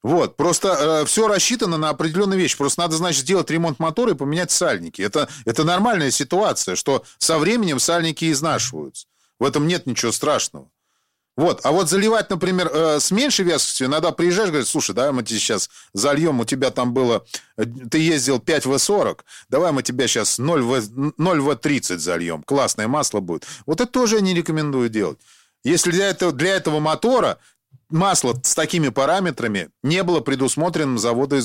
[0.03, 2.57] Вот, просто э, все рассчитано на определенную вещь.
[2.57, 5.03] Просто надо, значит, сделать ремонт мотора и поменять сальники.
[5.03, 9.07] Это, это нормальная ситуация, что со временем сальники изнашиваются.
[9.41, 10.69] В этом нет ничего страшного.
[11.37, 15.23] Вот, а вот заливать, например, э, с меньшей вязкостью, иногда приезжаешь, говоришь, слушай, давай мы
[15.23, 17.27] тебе сейчас зальем, у тебя там было,
[17.59, 20.79] э, ты ездил 5В40, давай мы тебя сейчас 0В,
[21.19, 23.47] 0В30 зальем, классное масло будет.
[23.67, 25.19] Вот это тоже я не рекомендую делать.
[25.63, 27.39] Если для этого, для этого мотора
[27.89, 31.39] масло с такими параметрами не было предусмотрено, завода,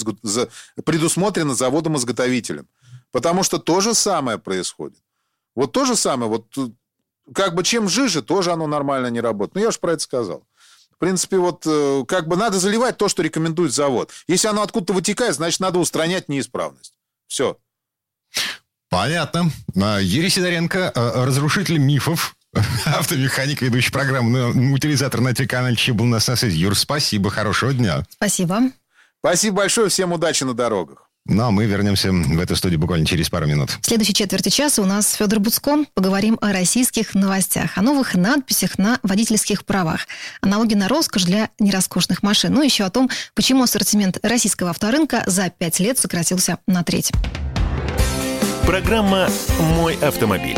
[0.83, 2.67] предусмотрено заводом-изготовителем.
[3.11, 4.99] Потому что то же самое происходит.
[5.55, 6.45] Вот то же самое, вот
[7.33, 9.55] как бы чем жиже, тоже оно нормально не работает.
[9.55, 10.45] Ну, я же про это сказал.
[10.91, 14.11] В принципе, вот э, как бы надо заливать то, что рекомендует завод.
[14.27, 16.93] Если оно откуда-то вытекает, значит, надо устранять неисправность.
[17.27, 17.57] Все.
[18.89, 19.49] Понятно.
[19.81, 22.35] А, Юрий Сидоренко, э, разрушитель мифов,
[22.85, 26.57] автомеханик, ведущий программы ну, «Утилизатор» на телеканале Че был у нас на связи.
[26.57, 28.05] Юр, спасибо, хорошего дня.
[28.09, 28.71] Спасибо.
[29.19, 31.07] Спасибо большое, всем удачи на дорогах.
[31.25, 33.69] Ну, а мы вернемся в эту студию буквально через пару минут.
[33.79, 35.85] В следующей четверти часа у нас Федор Буцко.
[35.93, 40.07] Поговорим о российских новостях, о новых надписях на водительских правах,
[40.41, 42.53] о налоге на роскошь для нероскошных машин.
[42.53, 47.11] Ну, еще о том, почему ассортимент российского авторынка за пять лет сократился на треть.
[48.65, 50.57] Программа «Мой автомобиль».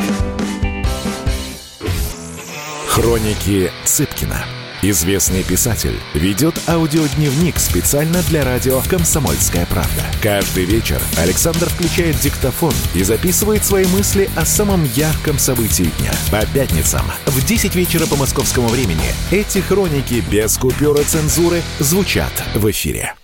[2.93, 4.45] Хроники Цыпкина.
[4.84, 10.03] Известный писатель ведет аудиодневник специально для радио «Комсомольская правда».
[10.21, 16.12] Каждый вечер Александр включает диктофон и записывает свои мысли о самом ярком событии дня.
[16.29, 22.69] По пятницам в 10 вечера по московскому времени эти хроники без купюры цензуры звучат в
[22.69, 23.15] эфире.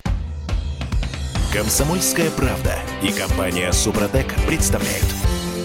[1.54, 5.06] «Комсомольская правда» и компания «Супротек» представляют.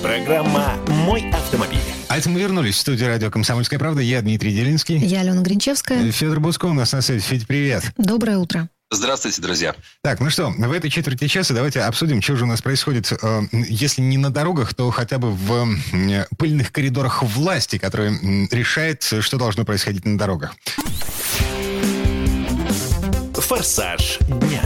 [0.02, 1.93] Программа «Мой автомобиль».
[2.08, 4.00] А это мы вернулись в студию радио «Комсомольская правда».
[4.00, 4.98] Я Дмитрий Делинский.
[4.98, 6.10] Я Алена Гринчевская.
[6.12, 7.24] Федор Буско у нас на связи.
[7.24, 7.84] Федь, привет.
[7.96, 8.68] Доброе утро.
[8.90, 9.74] Здравствуйте, друзья.
[10.02, 13.42] Так, ну что, в этой четверти часа давайте обсудим, что же у нас происходит, э,
[13.52, 15.66] если не на дорогах, то хотя бы в
[16.38, 18.16] пыльных коридорах власти, которые
[18.52, 20.54] решает, что должно происходить на дорогах.
[23.34, 24.62] Форсаж дня.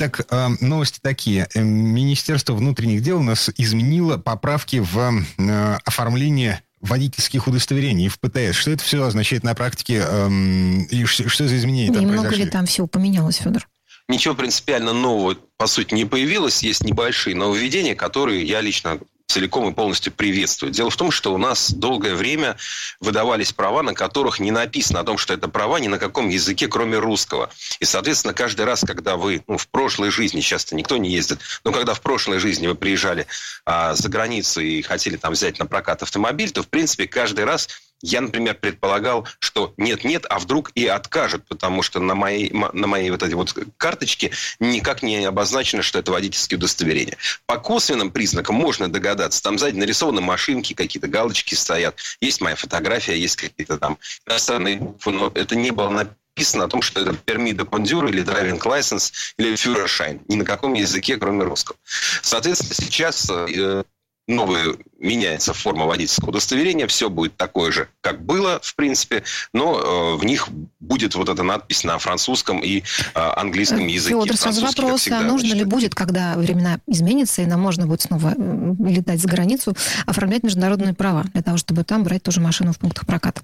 [0.00, 1.48] Итак, э, новости такие.
[1.54, 8.54] Э, Министерство внутренних дел у нас изменило поправки в э, оформление водительских удостоверений в ПТС.
[8.54, 10.04] Что это все означает на практике?
[10.08, 13.68] Эм, и что за изменения там Немного ли там все поменялось, Федор?
[14.06, 16.62] Ничего принципиально нового, по сути, не появилось.
[16.62, 20.72] Есть небольшие нововведения, которые я лично целиком и полностью приветствую.
[20.72, 22.56] Дело в том, что у нас долгое время
[22.98, 26.66] выдавались права, на которых не написано о том, что это права ни на каком языке,
[26.66, 27.50] кроме русского.
[27.78, 31.72] И, соответственно, каждый раз, когда вы, ну, в прошлой жизни, часто никто не ездит, но
[31.72, 33.26] когда в прошлой жизни вы приезжали
[33.66, 37.68] а, за границу и хотели там взять на прокат автомобиль, то, в принципе, каждый раз
[38.02, 43.10] я, например, предполагал, что нет-нет, а вдруг и откажет, потому что на моей, на моей
[43.10, 44.30] вот этой вот карточке
[44.60, 47.16] никак не обозначено, что это водительские удостоверения.
[47.46, 49.42] По косвенным признакам можно догадаться.
[49.42, 51.96] Там сзади нарисованы машинки, какие-то галочки стоят.
[52.20, 56.82] Есть моя фотография, есть какие-то там иностранные буквы, но это не было написано о том,
[56.82, 60.20] что это de conduire или driving license или Führerschein.
[60.28, 61.76] Ни на каком языке, кроме русского.
[62.22, 63.82] Соответственно, сейчас э,
[64.28, 70.16] новая меняется форма водительского удостоверения, все будет такое же, как было, в принципе, но э,
[70.16, 70.48] в них
[70.80, 72.82] будет вот эта надпись на французском и э,
[73.14, 74.20] английском языке.
[74.20, 77.86] Федор, сразу вопрос, всегда, а нужно значит, ли будет, когда времена изменятся, и нам можно
[77.86, 79.74] будет снова э, летать за границу,
[80.06, 83.42] оформлять международные права для того, чтобы там брать тоже машину в пунктах проката?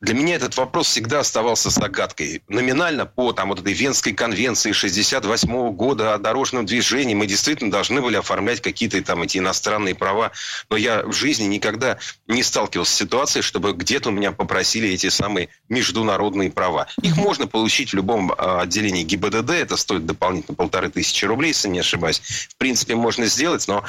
[0.00, 2.42] Для меня этот вопрос всегда оставался загадкой.
[2.46, 8.00] Номинально по там, вот этой Венской конвенции 68 года о дорожном движении мы действительно должны
[8.00, 10.30] были оформлять какие-то там эти иностранные права.
[10.70, 15.08] Но я в жизни никогда не сталкивался с ситуацией, чтобы где-то у меня попросили эти
[15.08, 16.86] самые международные права.
[17.02, 19.50] Их можно получить в любом а, отделении ГИБДД.
[19.50, 22.20] Это стоит дополнительно полторы тысячи рублей, если не ошибаюсь.
[22.50, 23.84] В принципе, можно сделать, но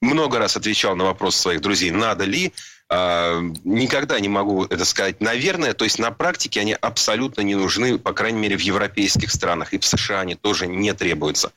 [0.00, 2.52] много раз отвечал на вопрос своих друзей, надо ли
[2.90, 5.20] никогда не могу это сказать.
[5.20, 9.74] Наверное, то есть на практике они абсолютно не нужны, по крайней мере, в европейских странах.
[9.74, 11.52] И в США они тоже не требуются.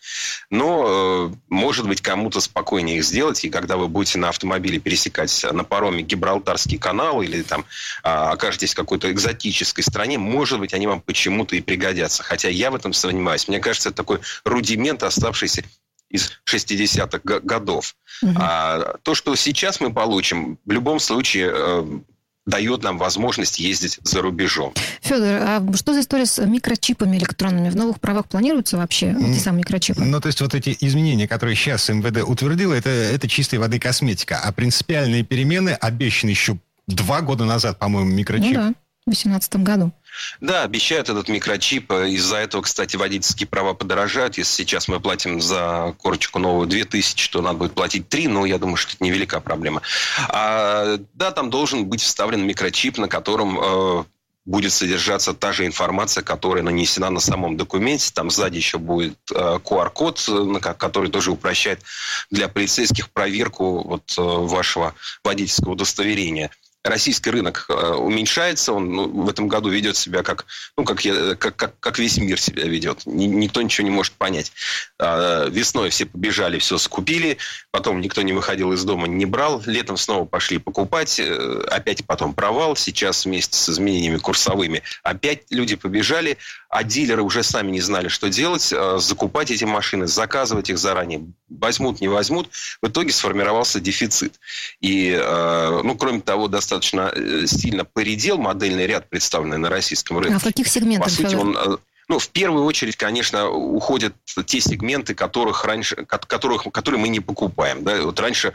[0.49, 3.45] Но, э, может быть, кому-то спокойнее их сделать.
[3.45, 7.65] И когда вы будете на автомобиле пересекать на пароме Гибралтарский канал или там
[8.03, 12.23] а, окажетесь в какой-то экзотической стране, может быть, они вам почему-то и пригодятся.
[12.23, 13.47] Хотя я в этом сомневаюсь.
[13.47, 15.63] Мне кажется, это такой рудимент, оставшийся
[16.11, 17.95] из 60-х годов.
[18.21, 18.33] Угу.
[18.37, 21.99] А то, что сейчас мы получим, в любом случае э,
[22.45, 24.73] дает нам возможность ездить за рубежом.
[25.01, 27.69] Федор, а что за история с микрочипами электронными?
[27.69, 30.03] В новых правах планируются вообще эти самые микрочипы?
[30.03, 34.39] Ну, то есть вот эти изменения, которые сейчас МВД утвердило, это, это чистой воды косметика.
[34.39, 38.47] А принципиальные перемены обещаны еще два года назад, по-моему, микрочип.
[38.47, 38.73] Ну да,
[39.05, 39.91] в 2018 году.
[40.39, 41.91] Да, обещают этот микрочип.
[41.91, 44.37] Из-за этого, кстати, водительские права подорожают.
[44.37, 48.57] Если сейчас мы платим за корочку новую 2000, то надо будет платить 3, но я
[48.57, 49.81] думаю, что это невелика проблема.
[50.29, 54.03] А, да, там должен быть вставлен микрочип, на котором э,
[54.45, 58.11] будет содержаться та же информация, которая нанесена на самом документе.
[58.13, 60.29] Там сзади еще будет э, QR-код,
[60.77, 61.81] который тоже упрощает
[62.29, 64.93] для полицейских проверку вот, э, вашего
[65.23, 66.51] водительского удостоверения
[66.83, 70.45] российский рынок э, уменьшается, он ну, в этом году ведет себя как,
[70.77, 73.05] ну, как, я, как, как, как весь мир себя ведет.
[73.05, 74.51] Никто ничего не может понять.
[74.99, 77.37] А, весной все побежали, все скупили,
[77.71, 82.33] потом никто не выходил из дома, не брал, летом снова пошли покупать, э, опять потом
[82.33, 86.37] провал, сейчас вместе с изменениями курсовыми опять люди побежали,
[86.71, 91.25] а дилеры уже сами не знали, что делать, э, закупать эти машины, заказывать их заранее,
[91.49, 92.49] возьмут, не возьмут.
[92.81, 94.39] В итоге сформировался дефицит.
[94.79, 100.35] И, э, ну, кроме того, достаточно э, сильно поредел модельный ряд, представленный на российском рынке.
[100.35, 101.09] А в каких сегментах?
[101.09, 101.77] По сути, он
[102.11, 104.13] ну, в первую очередь, конечно, уходят
[104.45, 107.85] те сегменты, которых раньше, которых, которые мы не покупаем.
[107.85, 108.01] Да?
[108.01, 108.51] Вот раньше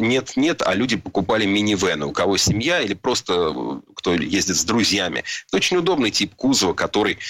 [0.00, 2.06] нет-нет, а люди покупали минивены.
[2.06, 5.22] У кого семья или просто кто ездит с друзьями.
[5.46, 7.20] Это очень удобный тип кузова, который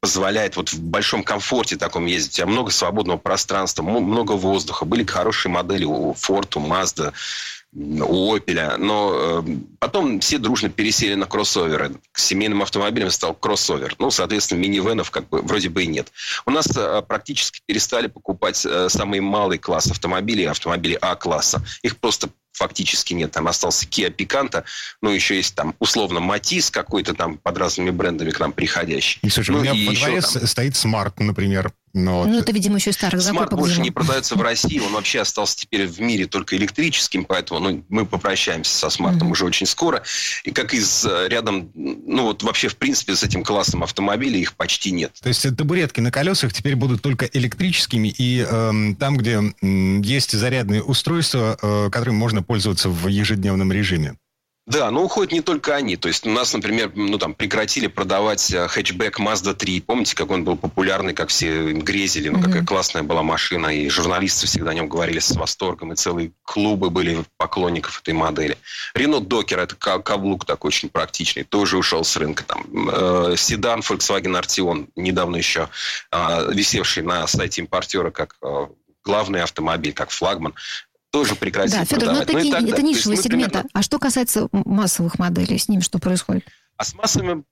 [0.00, 2.34] позволяет вот в большом комфорте таком ездить.
[2.34, 4.84] У тебя много свободного пространства, много воздуха.
[4.84, 7.14] Были хорошие модели у Ford, у Mazda,
[7.74, 11.96] у Opel, но э, потом все дружно пересели на кроссоверы.
[12.12, 13.96] К семейным автомобилям стал кроссовер.
[13.98, 16.12] Ну, соответственно, минивенов как бы вроде бы и нет.
[16.46, 21.62] У нас э, практически перестали покупать э, самый малый класс автомобилей, автомобили А-класса.
[21.82, 23.32] Их просто фактически нет.
[23.32, 24.64] Там остался Kia Picanto,
[25.02, 29.18] ну, еще есть там условно Матис какой-то там под разными брендами к нам приходящий.
[29.22, 30.46] И, слушай, ну, у меня во дворе там...
[30.46, 31.72] стоит Smart, например.
[31.94, 35.20] Но ну, это, видимо, еще и старых Смарт больше не продается в России, он вообще
[35.20, 39.32] остался теперь в мире только электрическим, поэтому ну, мы попрощаемся со смартом mm-hmm.
[39.32, 40.02] уже очень скоро.
[40.42, 44.54] И как из э, рядом, ну вот вообще в принципе с этим классом автомобилей их
[44.54, 45.12] почти нет.
[45.22, 50.32] То есть табуретки на колесах теперь будут только электрическими, и э, там, где э, есть
[50.32, 54.16] зарядные устройства, э, которыми можно пользоваться в ежедневном режиме.
[54.66, 55.96] Да, но уходят не только они.
[55.96, 59.82] То есть у нас, например, ну, там, прекратили продавать э, хэтчбэк Mazda 3.
[59.82, 62.42] Помните, как он был популярный, как все грезили, ну, mm-hmm.
[62.44, 66.88] какая классная была машина, и журналисты всегда о нем говорили с восторгом, и целые клубы
[66.88, 68.56] были поклонников этой модели.
[68.96, 72.44] Renault Docker, это каблук такой очень практичный, тоже ушел с рынка.
[72.44, 75.68] Там, э, седан Volkswagen Arteon, недавно еще
[76.10, 78.66] э, висевший на сайте импортера как э,
[79.04, 80.54] главный автомобиль, как флагман,
[81.14, 82.26] тоже прекратить да, Федор, продавать.
[82.26, 83.50] Но ну, такие, ну, это нишевые сегменты.
[83.50, 83.70] Примерно...
[83.72, 86.44] А что касается массовых моделей, с ними что происходит?
[86.76, 87.44] А с массовыми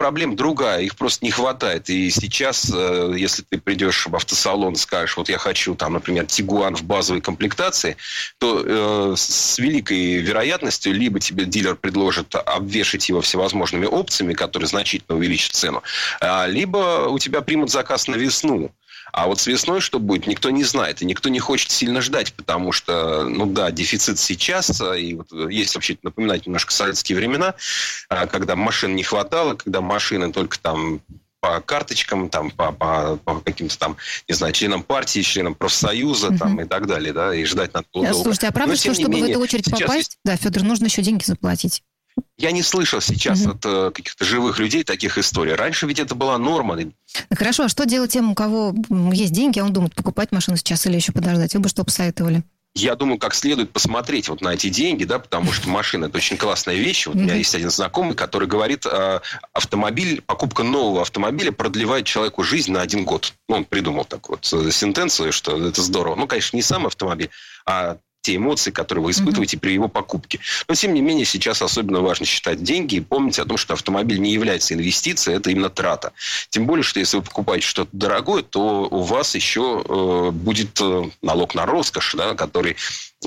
[0.00, 1.90] проблем другая, их просто не хватает.
[1.90, 6.76] И сейчас, э, если ты придешь в автосалон, скажешь, вот я хочу, там, например, Тигуан
[6.76, 7.96] в базовой комплектации,
[8.38, 15.18] то э, с великой вероятностью либо тебе дилер предложит обвешать его всевозможными опциями, которые значительно
[15.18, 15.82] увеличат цену,
[16.20, 18.70] а, либо у тебя примут заказ на весну.
[19.12, 21.02] А вот с весной что будет, никто не знает.
[21.02, 24.80] И никто не хочет сильно ждать, потому что, ну да, дефицит сейчас.
[24.80, 27.54] И вот есть вообще напоминать немножко советские времена,
[28.08, 31.00] а, когда машин не хватало, когда машины только там
[31.40, 33.96] по карточкам, там, по, по, по каким-то там,
[34.28, 36.38] не знаю, членам партии, членам профсоюза угу.
[36.38, 38.22] там, и так далее, да, и ждать надо было долго.
[38.22, 40.18] Слушайте, а правда, Но, что чтобы менее, в эту очередь попасть, есть...
[40.24, 41.82] да, Федор, нужно еще деньги заплатить?
[42.38, 43.50] Я не слышал сейчас угу.
[43.50, 45.54] от э, каких-то живых людей таких историй.
[45.54, 46.78] Раньше ведь это была норма.
[47.30, 48.74] Хорошо, а что делать тем, у кого
[49.12, 51.54] есть деньги, а он думает, покупать машину сейчас или еще подождать?
[51.54, 52.42] Вы бы что посоветовали?
[52.74, 56.36] я думаю, как следует посмотреть вот на эти деньги, да, потому что машина это очень
[56.36, 57.06] классная вещь.
[57.06, 62.44] Вот у меня есть один знакомый, который говорит, а, автомобиль, покупка нового автомобиля продлевает человеку
[62.44, 63.34] жизнь на один год.
[63.48, 66.14] Ну, он придумал такую вот э, сентенцию, что это здорово.
[66.14, 67.30] Ну, конечно, не сам автомобиль,
[67.66, 69.60] а те эмоции, которые вы испытываете mm-hmm.
[69.60, 70.40] при его покупке.
[70.68, 74.20] Но, тем не менее, сейчас особенно важно считать деньги и помнить о том, что автомобиль
[74.20, 76.12] не является инвестицией, это именно трата.
[76.50, 81.10] Тем более, что если вы покупаете что-то дорогое, то у вас еще э, будет э,
[81.22, 82.76] налог на роскошь, да, который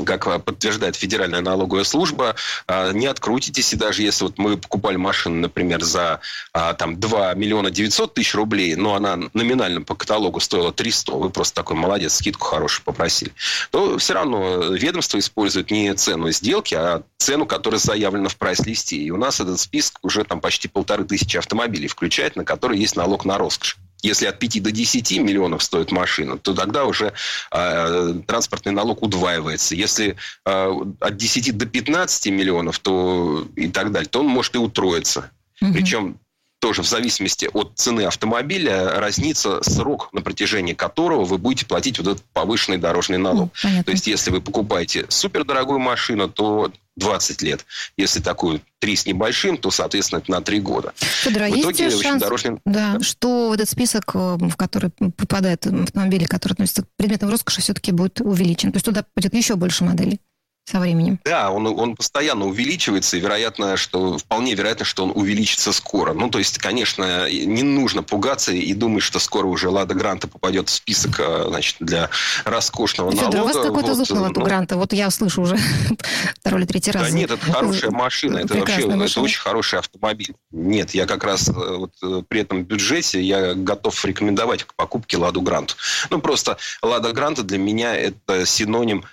[0.06, 2.36] как подтверждает Федеральная налоговая служба,
[2.68, 6.20] а, не открутитесь, и даже если вот мы покупали машину, например, за
[6.52, 11.30] а, там, 2 миллиона 900 тысяч рублей, но она номинально по каталогу стоила 300, вы
[11.30, 13.34] просто такой молодец, скидку хорошую попросили,
[13.70, 18.98] то все равно ведомство использует не цену сделки, а цену, которая заявлена в прайс-листе.
[18.98, 22.96] И у нас этот список уже там почти полторы тысячи автомобилей включает, на которые есть
[22.96, 23.78] налог на роскошь.
[24.04, 27.14] Если от 5 до 10 миллионов стоит машина, то тогда уже
[27.52, 29.76] э, транспортный налог удваивается.
[29.76, 34.58] Если э, от 10 до 15 миллионов то и так далее, то он может и
[34.58, 35.32] утроиться.
[35.62, 35.74] Угу.
[35.74, 36.20] Причем
[36.60, 42.08] тоже в зависимости от цены автомобиля разнится срок, на протяжении которого вы будете платить вот
[42.08, 43.52] этот повышенный дорожный налог.
[43.62, 43.84] Понятно.
[43.84, 47.66] То есть, если вы покупаете супердорогую машину, то 20 лет.
[47.98, 50.94] Если такую 3 с небольшим, то, соответственно, это на 3 года.
[50.96, 52.60] Федор, а в итоге, есть шанс, дорожный...
[52.66, 57.92] да, что этот список, э, в который попадают автомобили, которые относятся к предметам роскоши, все-таки
[57.92, 58.72] будет увеличен?
[58.72, 60.20] То есть туда пойдет еще больше моделей?
[60.66, 61.20] Со временем.
[61.26, 66.14] Да, он, он постоянно увеличивается, и вероятно, что вполне вероятно, что он увеличится скоро.
[66.14, 70.70] Ну, то есть, конечно, не нужно пугаться и думать, что скоро уже Лада Гранта попадет
[70.70, 72.10] в список э, значит, для
[72.46, 73.42] роскошного Федор, налога.
[73.42, 74.78] у вас какой-то вот, на Ладу ну, Гранта.
[74.78, 75.58] Вот я слышу уже
[76.40, 77.04] второй или третий раз.
[77.04, 78.38] Да нет, это хорошая машина.
[78.38, 79.04] Это вообще машина.
[79.04, 80.34] это очень хороший автомобиль.
[80.52, 85.18] Нет, я как раз э, вот, э, при этом бюджете я готов рекомендовать к покупке
[85.18, 85.76] Ладу Гранту.
[86.10, 89.04] Ну, просто Лада Гранта для меня это синоним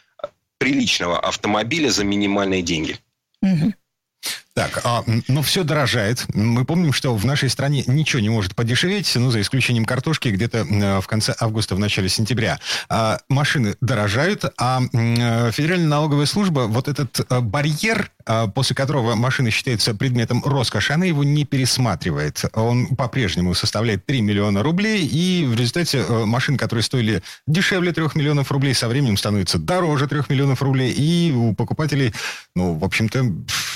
[0.60, 2.98] приличного автомобиля за минимальные деньги.
[3.42, 3.72] Угу.
[4.52, 6.26] Так, а, ну все дорожает.
[6.34, 10.66] Мы помним, что в нашей стране ничего не может подешеветь, ну, за исключением картошки, где-то
[10.68, 12.58] э, в конце августа, в начале сентября.
[12.88, 18.10] А, машины дорожают, а э, Федеральная налоговая служба вот этот э, барьер,
[18.54, 22.44] после которого машина считается предметом роскоши, она его не пересматривает.
[22.54, 28.52] Он по-прежнему составляет 3 миллиона рублей, и в результате машин, которые стоили дешевле 3 миллионов
[28.52, 32.14] рублей, со временем становятся дороже 3 миллионов рублей, и у покупателей,
[32.54, 33.24] ну, в общем-то,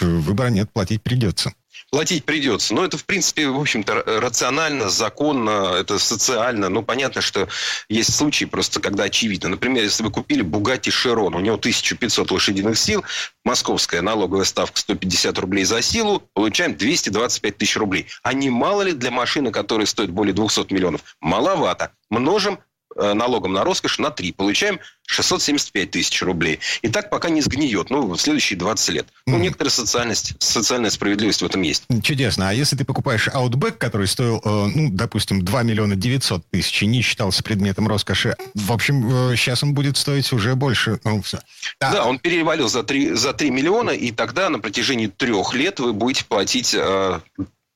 [0.00, 1.54] выбора нет платить придется.
[1.90, 2.74] Платить придется.
[2.74, 6.68] Но это, в принципе, в общем-то, рационально, законно, это социально.
[6.68, 7.48] Ну, понятно, что
[7.88, 9.50] есть случаи просто, когда очевидно.
[9.50, 13.04] Например, если вы купили Bugatti Chiron, у него 1500 лошадиных сил,
[13.44, 18.06] московская налоговая ставка 150 рублей за силу, получаем 225 тысяч рублей.
[18.22, 21.16] А не мало ли для машины, которая стоит более 200 миллионов?
[21.20, 21.92] Маловато.
[22.10, 22.58] Множим
[22.96, 24.32] налогом на роскошь на 3.
[24.32, 26.60] Получаем 675 тысяч рублей.
[26.82, 29.06] И так пока не сгниет, ну, в следующие 20 лет.
[29.26, 29.40] Ну, mm.
[29.40, 31.84] некоторая социальность, социальная справедливость в этом есть.
[32.02, 32.48] Чудесно.
[32.48, 36.86] А если ты покупаешь Outback, который стоил, э, ну, допустим, 2 миллиона 900 тысяч и
[36.86, 41.00] не считался предметом роскоши, в общем, э, сейчас он будет стоить уже больше.
[41.04, 41.40] Ну, все.
[41.80, 41.92] Да.
[41.92, 45.92] да, он перевалил за 3, за 3 миллиона, и тогда на протяжении трех лет вы
[45.92, 47.20] будете платить э,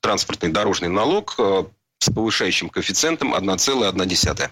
[0.01, 1.65] транспортный дорожный налог э,
[1.99, 4.51] с повышающим коэффициентом 1,1.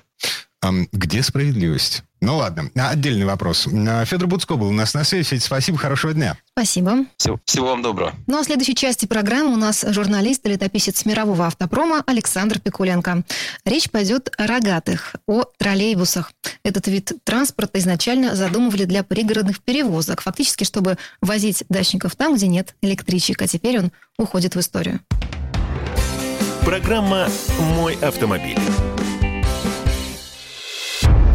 [0.93, 2.03] Где справедливость?
[2.21, 3.69] Ну ладно, отдельный вопрос.
[3.73, 5.29] А, Федор Буцко был у нас на связи.
[5.29, 6.39] Федь, спасибо, хорошего дня.
[6.53, 7.05] Спасибо.
[7.19, 8.15] Всего, всего вам доброго.
[8.27, 13.23] Ну а в следующей части программы у нас журналист и летописец мирового автопрома Александр Пикуленко.
[13.65, 16.33] Речь пойдет о рогатых, о троллейбусах.
[16.65, 22.75] Этот вид транспорта изначально задумывали для пригородных перевозок, фактически, чтобы возить дачников там, где нет
[22.81, 25.01] электричек, а теперь он уходит в историю.
[26.65, 27.29] Программа
[27.77, 28.59] «Мой автомобиль».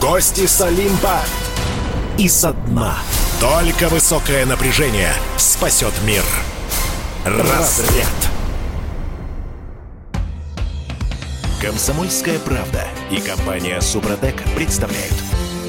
[0.00, 1.18] Гости с Олимпа
[2.18, 2.98] и со дна.
[3.40, 6.22] Только высокое напряжение спасет мир.
[7.24, 8.06] Разряд.
[11.60, 15.14] Комсомольская правда и компания Супротек представляют.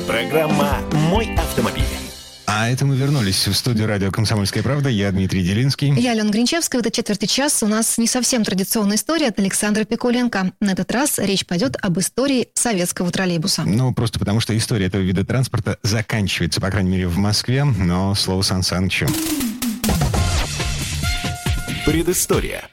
[0.07, 2.09] Программа «Мой автомобиль».
[2.52, 4.89] А это мы вернулись в студию радио «Комсомольская правда».
[4.89, 5.93] Я Дмитрий Делинский.
[5.93, 6.82] Я Алена Гринчевская.
[6.82, 10.52] В этой четверти час у нас не совсем традиционная история от Александра Пикуленко.
[10.60, 13.66] На этот раз речь пойдет об истории советского троллейбуса.
[13.66, 17.66] Ну, просто потому что история этого вида транспорта заканчивается, по крайней мере, в Москве.
[17.66, 19.06] Но слово Сан Санычу.
[21.86, 22.68] Предыстория.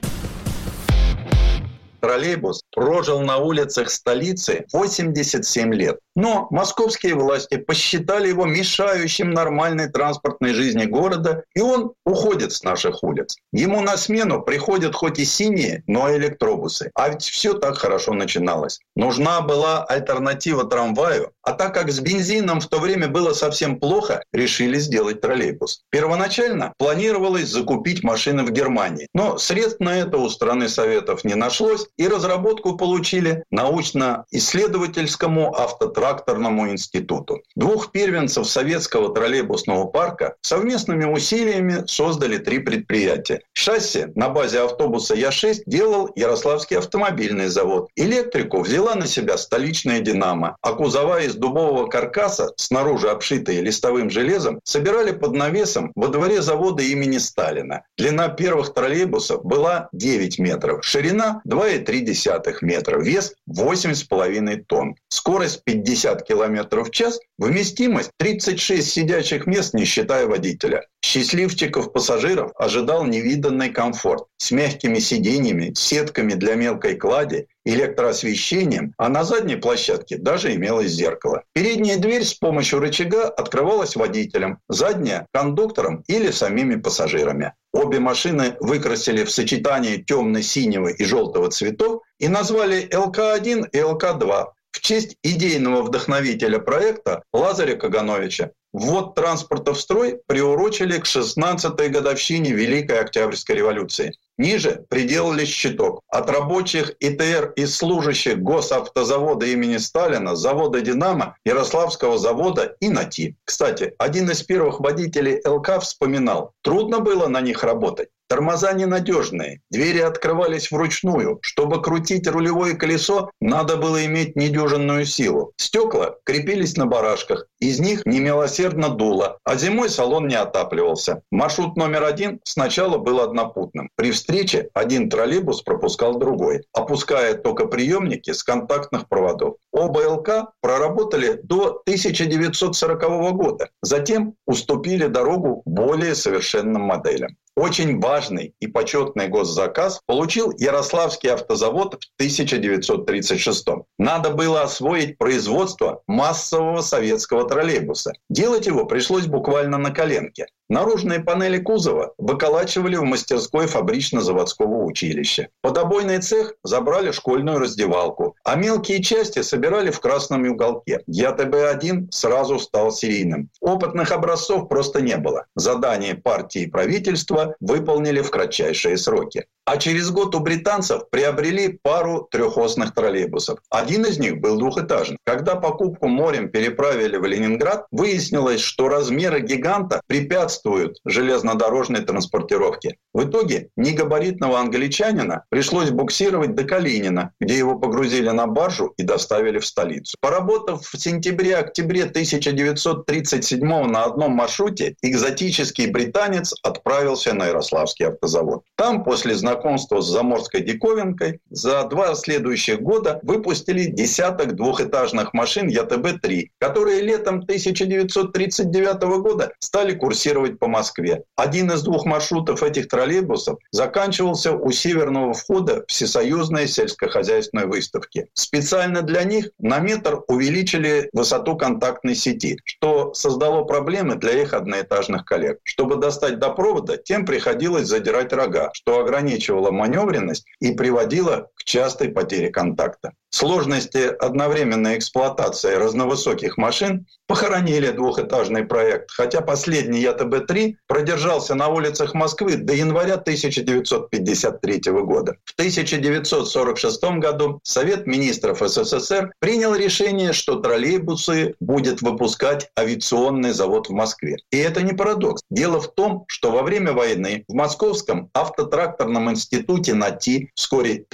[2.00, 5.98] Троллейбус прожил на улицах столицы 87 лет.
[6.14, 13.02] Но московские власти посчитали его мешающим нормальной транспортной жизни города, и он уходит с наших
[13.02, 13.36] улиц.
[13.52, 16.90] Ему на смену приходят хоть и синие, но электробусы.
[16.94, 18.80] А ведь все так хорошо начиналось.
[18.94, 24.22] Нужна была альтернатива трамваю, а так как с бензином в то время было совсем плохо,
[24.32, 25.80] решили сделать троллейбус.
[25.90, 31.86] Первоначально планировалось закупить машины в Германии, но средств на это у страны Советов не нашлось,
[31.96, 37.42] и разработку получили научно-исследовательскому автотракторному институту.
[37.54, 43.42] Двух первенцев советского троллейбусного парка совместными усилиями создали три предприятия.
[43.52, 47.90] Шасси на базе автобуса Я-6 делал Ярославский автомобильный завод.
[47.96, 54.60] Электрику взяла на себя столичная «Динамо», а кузова из дубового каркаса, снаружи обшитые листовым железом,
[54.64, 57.82] собирали под навесом во дворе завода имени Сталина.
[57.96, 62.14] Длина первых троллейбусов была 9 метров, ширина 2,3
[62.62, 70.26] метра, вес 8,5 тонн, скорость 50 км в час, вместимость 36 сидячих мест, не считая
[70.26, 70.86] водителя.
[71.02, 79.24] Счастливчиков пассажиров ожидал невиданный комфорт с мягкими сиденьями, сетками для мелкой клади, электроосвещением, а на
[79.24, 81.42] задней площадке даже имелось зеркало.
[81.52, 87.54] Передняя дверь с помощью рычага открывалась водителем, задняя– кондуктором или самими пассажирами.
[87.72, 94.80] Обе машины выкрасили в сочетании темно-синего и желтого цветов и назвали ЛК-1 и ЛК-2 в
[94.80, 98.50] честь идейного вдохновителя проекта Лазаря Кагановича.
[98.78, 104.12] Ввод транспорта в строй приурочили к 16-й годовщине Великой Октябрьской революции.
[104.36, 106.02] Ниже приделали щиток.
[106.08, 113.36] От рабочих ИТР и служащих госавтозавода имени Сталина, завода «Динамо», Ярославского завода и НАТИ.
[113.44, 118.10] Кстати, один из первых водителей ЛК вспоминал, трудно было на них работать.
[118.28, 121.38] Тормоза ненадежные, двери открывались вручную.
[121.42, 125.52] Чтобы крутить рулевое колесо, надо было иметь недюжинную силу.
[125.56, 131.22] Стекла крепились на барашках, из них немилосердно дуло, а зимой салон не отапливался.
[131.30, 133.90] Маршрут номер один сначала был однопутным.
[133.94, 139.56] При встрече один троллейбус пропускал другой, опуская только приемники с контактных проводов.
[139.70, 143.00] Оба ЛК проработали до 1940
[143.36, 147.36] года, затем уступили дорогу более совершенным моделям.
[147.56, 153.66] Очень важный и почетный госзаказ получил Ярославский автозавод в 1936
[153.98, 158.12] Надо было освоить производство массового советского троллейбуса.
[158.28, 160.48] Делать его пришлось буквально на коленке.
[160.68, 165.48] Наружные панели кузова выколачивали в мастерской фабрично-заводского училища.
[165.62, 171.02] Подобойный цех забрали школьную раздевалку, а мелкие части собирали в красном уголке.
[171.08, 173.48] ЯТБ-1 сразу стал серийным.
[173.60, 175.46] Опытных образцов просто не было.
[175.54, 179.46] Задание партии и правительства выполнили в кратчайшие сроки.
[179.66, 183.58] А через год у британцев приобрели пару трехосных троллейбусов.
[183.68, 185.18] Один из них был двухэтажный.
[185.24, 190.55] Когда покупку морем переправили в Ленинград, выяснилось, что размеры гиганта препятствуют
[191.04, 192.96] железнодорожной транспортировке.
[193.12, 199.58] В итоге негабаритного англичанина пришлось буксировать до Калинина, где его погрузили на баржу и доставили
[199.58, 200.16] в столицу.
[200.20, 208.62] Поработав в сентябре-октябре 1937 на одном маршруте, экзотический британец отправился на Ярославский автозавод.
[208.76, 216.48] Там после знакомства с заморской диковинкой, за два следующих года выпустили десяток двухэтажных машин ЯТБ-3,
[216.58, 221.24] которые летом 1939 года стали курсировать по Москве.
[221.36, 228.28] Один из двух маршрутов этих троллейбусов заканчивался у северного входа Всесоюзной сельскохозяйственной выставки.
[228.34, 235.24] Специально для них на метр увеличили высоту контактной сети, что создало проблемы для их одноэтажных
[235.24, 235.58] коллег.
[235.64, 242.08] Чтобы достать до провода, тем приходилось задирать рога, что ограничивало маневренность и приводила к частой
[242.08, 243.12] потере контакта.
[243.30, 252.56] Сложности одновременной эксплуатации разновысоких машин похоронили двухэтажный проект, хотя последний ЯТБ-3 продержался на улицах Москвы
[252.56, 255.36] до января 1953 года.
[255.44, 263.92] В 1946 году Совет министров СССР принял решение, что троллейбусы будет выпускать авиационный завод в
[263.92, 264.36] Москве.
[264.50, 265.42] И это не парадокс.
[265.50, 271.04] Дело в том, что во время войны в Московском автотракторном институте НАТИ, вскоре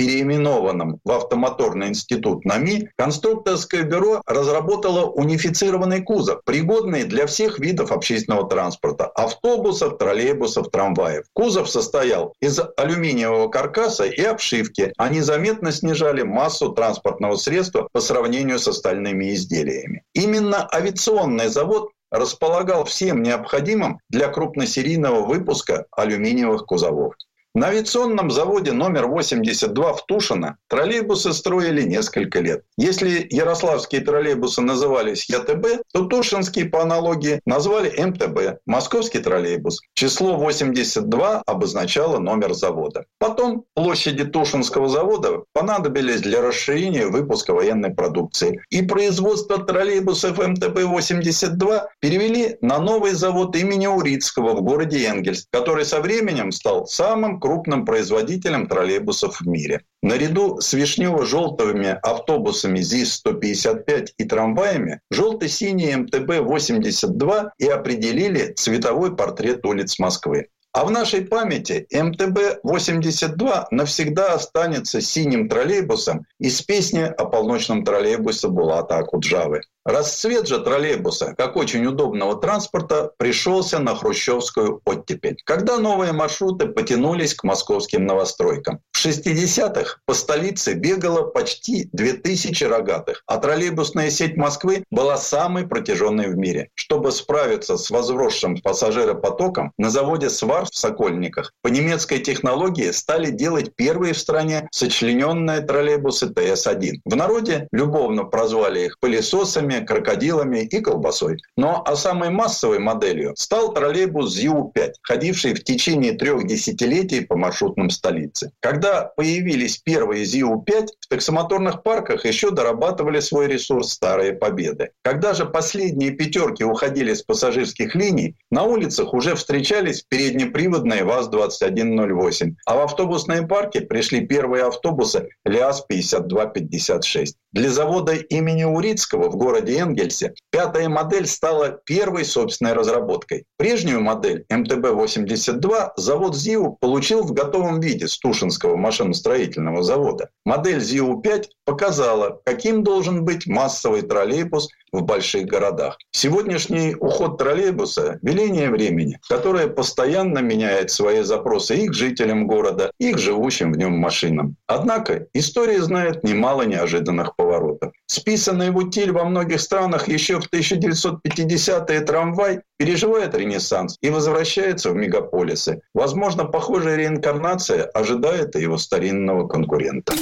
[0.43, 8.49] переименованном в Автомоторный институт НАМИ, конструкторское бюро разработало унифицированный кузов, пригодный для всех видов общественного
[8.49, 11.24] транспорта– автобусов, троллейбусов, трамваев.
[11.32, 14.93] Кузов состоял из алюминиевого каркаса и обшивки.
[14.97, 20.03] Они заметно снижали массу транспортного средства по сравнению с остальными изделиями.
[20.14, 27.14] Именно авиационный завод располагал всем необходимым для крупносерийного выпуска алюминиевых кузовов.
[27.55, 32.64] На авиационном заводе номер 82 в Тушино троллейбусы строили несколько лет.
[32.78, 39.82] Если ярославские троллейбусы назывались ЯТБ, то тушинские по аналогии назвали МТБ, московский троллейбус.
[39.92, 43.05] Число 82 обозначало номер завода.
[43.18, 48.62] Потом площади Тушинского завода понадобились для расширения выпуска военной продукции.
[48.70, 56.00] И производство троллейбусов МТБ-82 перевели на новый завод имени Урицкого в городе Энгельс, который со
[56.00, 59.82] временем стал самым крупным производителем троллейбусов в мире.
[60.01, 70.47] Наряду с вишнево-желтыми автобусами ЗИС-155 и трамваями желто-синие МТБ-82 и определили цветовой портрет улиц Москвы.
[70.72, 78.97] А в нашей памяти МТБ-82 навсегда останется синим троллейбусом из песни о полночном троллейбусе Булата
[78.99, 79.62] Акуджавы.
[79.85, 87.35] Расцвет же троллейбуса, как очень удобного транспорта, пришелся на хрущевскую оттепель, когда новые маршруты потянулись
[87.35, 88.78] к московским новостройкам.
[88.93, 96.28] В 60-х по столице бегало почти 2000 рогатых, а троллейбусная сеть Москвы была самой протяженной
[96.28, 96.68] в мире.
[96.74, 103.74] Чтобы справиться с возросшим пассажиропотоком, на заводе «Свар» в Сокольниках по немецкой технологии стали делать
[103.74, 107.01] первые в стране сочлененные троллейбусы ТС-1.
[107.05, 111.39] В народе любовно прозвали их пылесосами, крабами, крокодилами и колбасой.
[111.57, 117.91] Но а самой массовой моделью стал троллейбус ЗИУ-5, ходивший в течение трех десятилетий по маршрутным
[117.91, 118.51] столице.
[118.61, 124.91] Когда появились первые ЗИУ-5, в таксомоторных парках еще дорабатывали свой ресурс старые победы.
[125.03, 132.77] Когда же последние пятерки уходили с пассажирских линий, на улицах уже встречались переднеприводные ВАЗ-2108, а
[132.77, 137.35] в автобусные парки пришли первые автобусы ЛиАЗ-5256.
[137.53, 143.44] Для завода имени Урицкого в городе Энгельсе, пятая модель стала первой собственной разработкой.
[143.59, 150.30] Прежнюю модель МТБ-82 завод ЗИУ получил в готовом виде с Тушинского машиностроительного завода.
[150.46, 155.99] Модель ЗИУ-5 показала, каким должен быть массовый троллейбус в больших городах.
[156.11, 163.12] Сегодняшний уход троллейбуса– веление времени, которое постоянно меняет свои запросы и к жителям города, и
[163.12, 164.57] к живущим в нем машинам.
[164.66, 167.93] Однако история знает немало неожиданных поворотов.
[168.07, 174.95] Списанный в утиль во многих странах еще в 1950-е трамвай переживает ренессанс и возвращается в
[174.97, 175.80] мегаполисы.
[175.95, 180.12] Возможно, похожая реинкарнация ожидает и его старинного конкурента.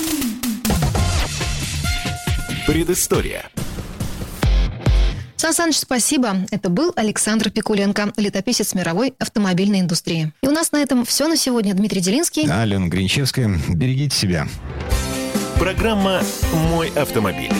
[2.67, 3.51] Предыстория.
[5.41, 6.37] Сан Саныч, спасибо.
[6.51, 10.35] Это был Александр Пикуленко, летописец мировой автомобильной индустрии.
[10.43, 11.73] И у нас на этом все на сегодня.
[11.73, 12.47] Дмитрий Делинский.
[12.47, 13.59] Алена Гринчевская.
[13.71, 14.47] Берегите себя.
[15.59, 16.21] Программа
[16.69, 17.51] «Мой автомобиль».